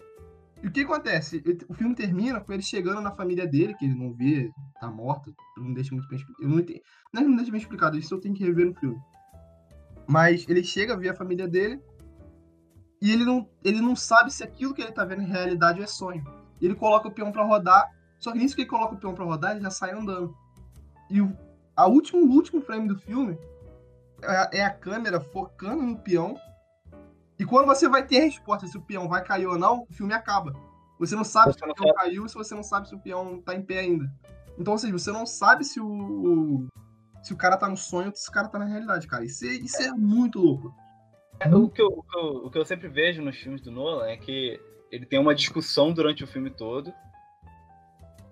[0.62, 1.42] E o que acontece?
[1.68, 4.50] O filme termina com ele chegando na família dele, que ele não vê,
[4.80, 6.48] tá morto, não deixa muito bem explicado.
[6.48, 6.82] Não entendi.
[7.16, 9.00] É não deixa bem explicado, isso eu tenho que rever no filme.
[10.06, 11.80] Mas ele chega a ver a família dele
[13.00, 15.86] e ele não, ele não sabe se aquilo que ele tá vendo em realidade é
[15.86, 16.24] sonho.
[16.60, 17.90] Ele coloca o peão pra rodar,
[18.20, 20.32] só que nisso que ele coloca o peão pra rodar, ele já sai andando.
[21.10, 21.36] E o
[21.74, 23.36] a último, último frame do filme
[24.22, 26.36] é, é a câmera focando no peão.
[27.42, 29.92] E quando você vai ter a resposta se o peão vai cair ou não, o
[29.92, 30.54] filme acaba.
[31.00, 33.42] Você não sabe Você se o peão caiu se você não sabe se o peão
[33.42, 34.08] tá em pé ainda.
[34.56, 36.68] Então, ou seja, você não sabe se o.
[37.20, 39.24] Se o cara tá no sonho ou se o cara tá na realidade, cara.
[39.24, 40.72] Isso é, isso é muito louco.
[41.52, 44.06] O que, eu, o, que eu, o que eu sempre vejo nos filmes do Nolan
[44.06, 46.94] é que ele tem uma discussão durante o filme todo.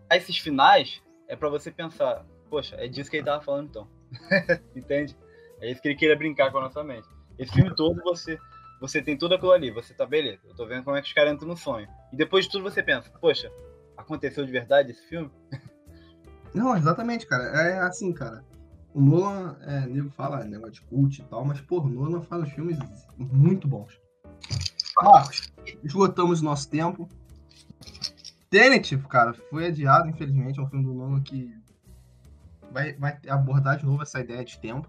[0.09, 3.89] Esses finais é pra você pensar, poxa, é disso que ele tava falando então.
[4.77, 5.17] Entende?
[5.61, 7.09] É isso que ele queria brincar com a nossa mente.
[7.37, 8.39] Esse filme todo você
[8.81, 11.13] você tem tudo aquilo ali, você tá beleza, eu tô vendo como é que os
[11.13, 11.87] caras entram no sonho.
[12.13, 13.53] E depois de tudo você pensa, poxa,
[13.97, 15.31] aconteceu de verdade esse filme?
[16.55, 17.45] Não, exatamente, cara.
[17.45, 18.45] É assim, cara.
[18.93, 22.51] O Nolan, é, nego fala negócio de cult e tal, mas, pô, o Nolan faz
[22.51, 22.77] filmes
[23.17, 24.01] muito bons.
[25.01, 25.53] Marcos,
[25.85, 27.09] esgotamos o nosso tempo.
[28.49, 30.59] Tenet, cara, foi adiado, infelizmente.
[30.59, 31.57] É um filme do Nolan que
[32.73, 34.89] vai, vai abordar de novo essa ideia de tempo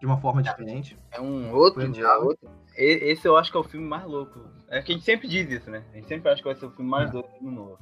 [0.00, 0.98] de uma forma diferente.
[1.10, 2.50] É um outro, é outro.
[2.74, 4.40] Esse eu acho que é o filme mais louco.
[4.68, 5.84] É que a gente sempre diz isso, né?
[5.92, 7.12] A gente sempre acha que vai ser o filme mais é.
[7.12, 7.76] louco do Nolan.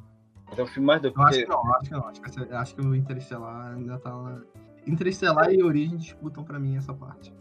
[0.49, 1.21] Mas é o filme mais louco.
[1.21, 2.09] Eu acho que não, acho que não.
[2.09, 4.43] Acho que, acho que o Interestelar ainda tá lá.
[4.87, 7.33] Interestelar e Origem disputam pra mim essa parte.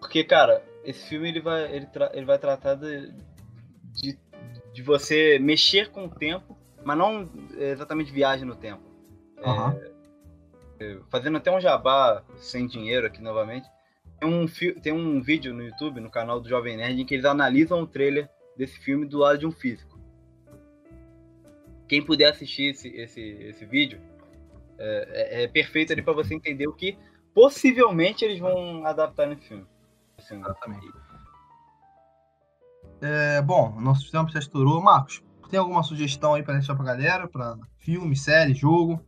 [0.00, 3.12] Porque, cara, esse filme ele vai, ele, ele vai tratar de,
[3.92, 4.18] de,
[4.72, 8.82] de, você mexer com o tempo, mas não exatamente viagem no tempo.
[9.44, 9.80] Uhum.
[10.78, 13.68] É, fazendo até um jabá sem dinheiro aqui novamente.
[14.18, 14.46] Tem um,
[14.80, 17.86] tem um vídeo no YouTube, no canal do Jovem Nerd, em que eles analisam o
[17.86, 19.98] trailer desse filme do lado de um físico.
[21.88, 24.00] Quem puder assistir esse, esse, esse vídeo,
[24.78, 26.98] é, é, é perfeito ali para você entender o que
[27.34, 29.66] possivelmente eles vão adaptar no filme.
[30.18, 30.88] Assim, Exatamente.
[33.00, 34.80] É, bom, nosso tempo já estourou.
[34.80, 37.28] Marcos, tem alguma sugestão aí para deixar pra galera?
[37.28, 39.04] Para filme, série, jogo?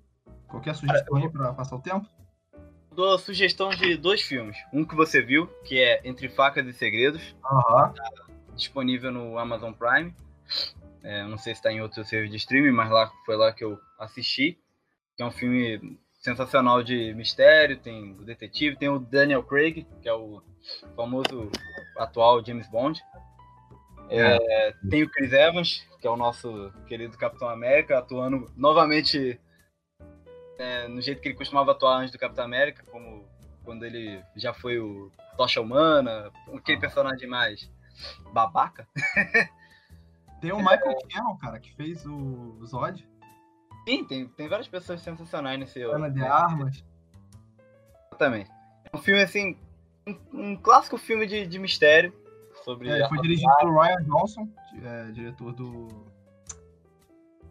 [0.46, 2.06] Qualquer sugestão aí para passar o tempo?
[2.98, 4.56] Dou sugestão de dois filmes.
[4.72, 7.22] Um que você viu, que é Entre Facas e Segredos.
[7.44, 7.92] Uhum.
[7.92, 7.94] Tá
[8.56, 10.12] disponível no Amazon Prime.
[11.04, 13.62] É, não sei se está em outro serviço de streaming, mas lá foi lá que
[13.62, 14.58] eu assisti.
[15.16, 20.08] Que é um filme sensacional de mistério, tem o detetive, tem o Daniel Craig, que
[20.08, 20.42] é o
[20.96, 21.52] famoso
[21.96, 23.00] atual James Bond.
[24.10, 29.38] É, tem o Chris Evans, que é o nosso querido Capitão América, atuando novamente
[30.58, 33.24] é, no jeito que ele costumava atuar antes do Capitão América, como
[33.64, 37.70] quando ele já foi o Tocha Humana, aquele personagem mais
[38.32, 38.88] babaca.
[40.40, 41.14] Tem o Michael é...
[41.14, 43.06] Cannon, cara, que fez o Zod.
[43.88, 46.84] Sim, tem, tem várias pessoas sensacionais nesse Ana de Armas.
[48.08, 48.50] Exatamente.
[48.92, 49.58] É um filme, assim,
[50.06, 52.12] um, um clássico filme de, de mistério.
[52.64, 54.48] Sobre é, foi dirigido por Ryan Johnson,
[54.82, 56.06] é, diretor do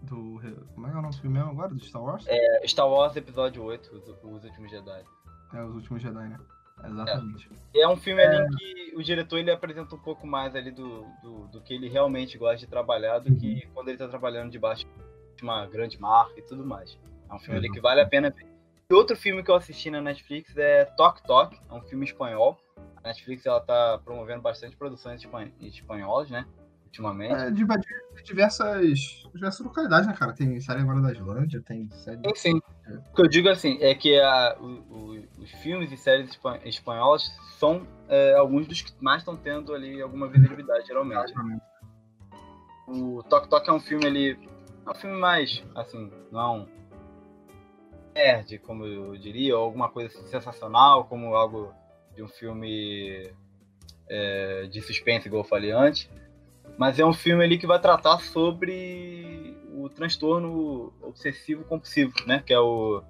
[0.01, 0.39] do.
[0.73, 1.73] Como é que é o nome do filme mesmo agora?
[1.73, 2.25] Do Star Wars?
[2.27, 5.03] É, Star Wars Episódio 8, Os, os Últimos Jedi.
[5.53, 6.39] É, Os Últimos Jedi, né?
[6.83, 7.49] Exatamente.
[7.73, 8.27] É, é um filme é...
[8.27, 11.73] ali em que o diretor ele apresenta um pouco mais ali do, do, do que
[11.73, 13.37] ele realmente gosta de trabalhar do uhum.
[13.37, 14.85] que quando ele tá trabalhando debaixo
[15.35, 16.97] de uma grande marca e tudo mais.
[17.29, 18.45] É um filme ali que vale a pena ver.
[18.89, 22.57] E outro filme que eu assisti na Netflix é Tok Tok, é um filme espanhol.
[22.95, 25.21] A Netflix ela tá promovendo bastante produções
[25.61, 26.45] espanholas, né?
[26.88, 27.33] Ultimamente.
[27.33, 30.33] É, de, de, diversas, diversas localidades, né, cara?
[30.33, 32.19] Tem série agora da Islândia, tem série.
[32.35, 32.61] Sim, sim.
[32.88, 32.93] É.
[32.93, 37.31] O que eu digo assim é que a, o, o, os filmes e séries espanholas
[37.59, 41.33] são é, alguns dos que mais estão tendo ali alguma visibilidade, geralmente.
[42.88, 44.39] O Tok Tok é um filme ali.
[44.85, 46.67] É um filme mais, assim, não é um
[48.15, 51.73] nerd, como eu diria, ou alguma coisa assim, sensacional, como algo
[52.15, 53.29] de um filme
[54.09, 56.09] é, de suspense, igual eu falei antes.
[56.78, 62.41] Mas é um filme ali que vai tratar sobre o transtorno obsessivo compulsivo, né?
[62.45, 63.03] Que é o.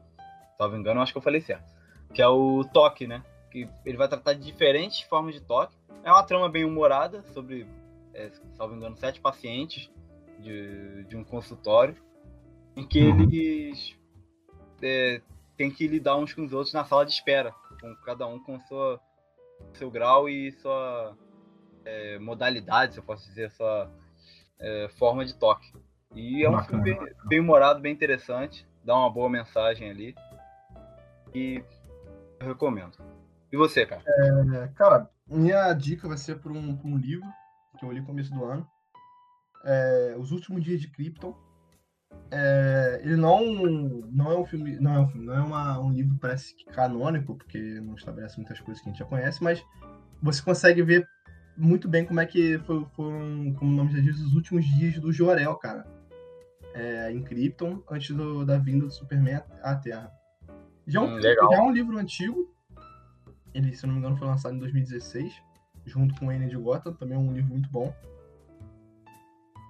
[0.58, 1.76] Salvo engano, acho que eu falei certo.
[2.14, 3.24] Que é o toque, né?
[3.52, 5.76] Que ele vai tratar de diferentes formas de toque.
[6.04, 7.68] É uma trama bem humorada sobre,
[8.14, 9.90] é, salvo engano, sete pacientes
[10.40, 11.96] de, de um consultório
[12.76, 13.24] em que uhum.
[13.24, 13.96] eles
[14.82, 15.22] é,
[15.58, 18.60] têm que lidar uns com os outros na sala de espera, com cada um com
[18.62, 19.00] sua,
[19.74, 21.18] seu grau e sua
[21.88, 23.90] é, modalidade, se eu posso dizer, essa
[24.60, 25.74] é, forma de toque.
[26.14, 30.16] E é um bacana, filme bem, bem humorado, bem interessante, dá uma boa mensagem ali.
[31.34, 31.64] E
[32.40, 32.98] eu recomendo.
[33.52, 34.02] E você, cara?
[34.06, 37.28] É, cara, minha dica vai ser por um, um livro
[37.80, 38.68] que eu li no começo do ano.
[39.64, 41.36] É, Os Últimos Dias de Krypton.
[42.32, 43.54] É, ele não,
[44.12, 47.36] não é um filme, não é um filme, não é uma, um livro parece canônico,
[47.36, 49.64] porque não estabelece muitas coisas que a gente já conhece, mas
[50.22, 51.08] você consegue ver
[51.58, 55.00] muito bem como é que foi, foram, como o nome já diz, os últimos dias
[55.00, 55.86] do Jorel, cara.
[56.74, 60.12] É, em Krypton, antes do, da vinda do Superman à Terra.
[60.86, 62.54] Já, é um, hum, já é um livro antigo.
[63.54, 65.42] Ele, se não me engano, foi lançado em 2016,
[65.86, 67.92] junto com o N de Gotham, também é um livro muito bom.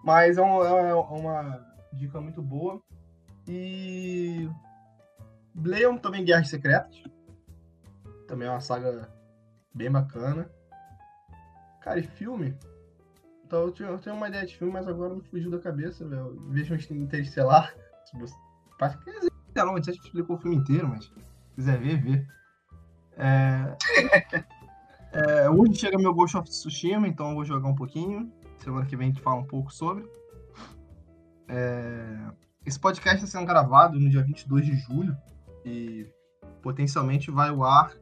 [0.04, 2.82] Mas é uma, é uma dica muito boa.
[3.48, 4.50] E
[5.56, 7.02] leiam também Guerras Secretas.
[8.28, 9.10] Também é uma saga
[9.74, 10.50] bem bacana.
[11.88, 12.54] Cara, e filme?
[13.46, 16.06] Então, eu, tinha, eu tenho uma ideia de filme, mas agora me fugiu da cabeça,
[16.06, 16.38] velho.
[16.50, 17.74] Vejo um Interestelar.
[18.04, 18.36] Se você...
[18.78, 21.12] Quer dizer, não, a gente explicou o filme inteiro, mas se
[21.56, 22.28] quiser ver, vê.
[23.16, 23.78] É...
[25.46, 28.34] é, hoje chega meu Ghost of Tsushima, então eu vou jogar um pouquinho.
[28.58, 30.06] Semana que vem a gente fala um pouco sobre.
[31.48, 32.18] É...
[32.66, 35.16] Esse podcast está sendo gravado no dia 22 de julho.
[35.64, 36.06] E
[36.62, 37.94] potencialmente vai ao ar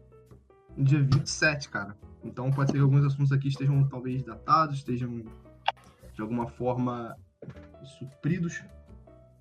[0.75, 1.95] no dia 27, cara.
[2.25, 5.23] Então pode ser que alguns assuntos aqui estejam talvez datados, estejam
[6.13, 7.15] de alguma forma
[7.83, 8.63] supridos.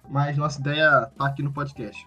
[0.08, 2.06] Mas nossa ideia tá aqui no podcast.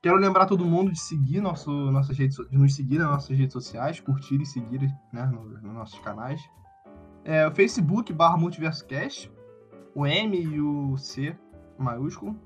[0.00, 3.52] Quero lembrar todo mundo de seguir nosso, nossas redes, de nos seguir nas nossas redes
[3.52, 4.80] sociais, curtir e seguir
[5.12, 6.40] né, nos, nos nossos canais.
[7.24, 9.30] É, o Facebook barra MultiversoCast,
[9.94, 11.36] o M e o C
[11.78, 12.36] maiúsculo.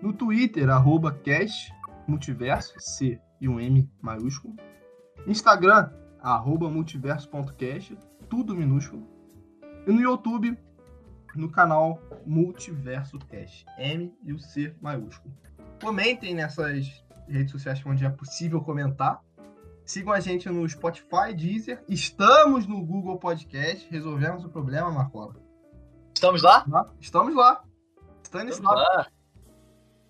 [0.00, 1.72] No Twitter, arroba cast
[2.06, 4.54] multiverso, C e um M maiúsculo.
[5.26, 5.90] Instagram,
[6.22, 7.96] arroba multiverso.cast,
[8.28, 9.06] tudo minúsculo.
[9.86, 10.58] E no YouTube,
[11.34, 15.34] no canal Multiverso Cast, M e o C maiúsculo.
[15.82, 19.22] Comentem nessas redes sociais onde é possível comentar.
[19.84, 21.82] Sigam a gente no Spotify, Deezer.
[21.88, 23.88] Estamos no Google Podcast.
[23.90, 25.34] Resolvemos o problema, Marcola.
[26.14, 26.64] Estamos lá?
[27.00, 27.64] Estamos lá.
[28.22, 29.06] Estamos lá.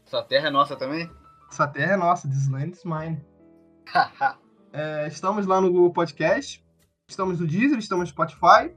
[0.05, 1.11] Essa terra é nossa também?
[1.51, 2.29] Essa terra é nossa.
[2.29, 3.25] This land is mine.
[4.73, 6.65] é, estamos lá no Google Podcast.
[7.09, 8.75] Estamos no Deezer, estamos no Spotify.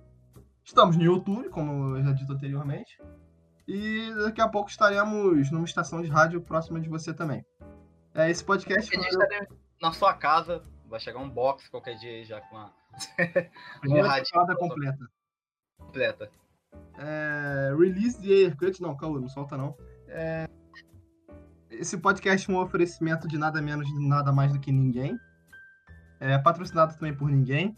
[0.63, 2.97] Estamos no YouTube, como eu já dito anteriormente.
[3.67, 7.45] E daqui a pouco estaremos numa estação de rádio próxima de você também.
[8.13, 8.89] É, esse podcast.
[8.95, 9.01] Eu...
[9.81, 12.71] na sua casa, vai chegar um box qualquer dia aí já com a.
[13.79, 15.07] Primeira temporada completa.
[15.77, 16.31] Completa.
[16.97, 19.75] É, release de Aircut, não, calma, não solta não.
[20.07, 20.47] É,
[21.69, 25.17] esse podcast é um oferecimento de nada menos nada mais do que ninguém.
[26.25, 27.75] É patrocinado também por ninguém.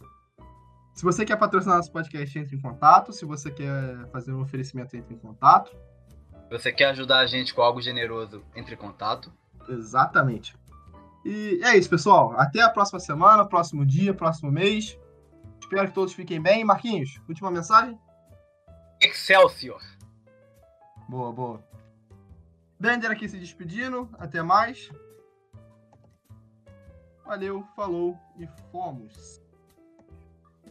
[0.94, 3.12] Se você quer patrocinar nosso podcast, entre em contato.
[3.12, 5.72] Se você quer fazer um oferecimento, entre em contato.
[5.72, 9.34] Se você quer ajudar a gente com algo generoso, entre em contato.
[9.68, 10.56] Exatamente.
[11.26, 12.40] E é isso, pessoal.
[12.40, 14.96] Até a próxima semana, próximo dia, próximo mês.
[15.60, 16.64] Espero que todos fiquem bem.
[16.64, 18.00] Marquinhos, última mensagem?
[19.02, 19.82] Excelsior!
[21.10, 21.64] Boa, boa.
[22.80, 24.08] Bender aqui se despedindo.
[24.20, 24.92] Até mais.
[27.26, 29.45] Valeu, falou e fomos.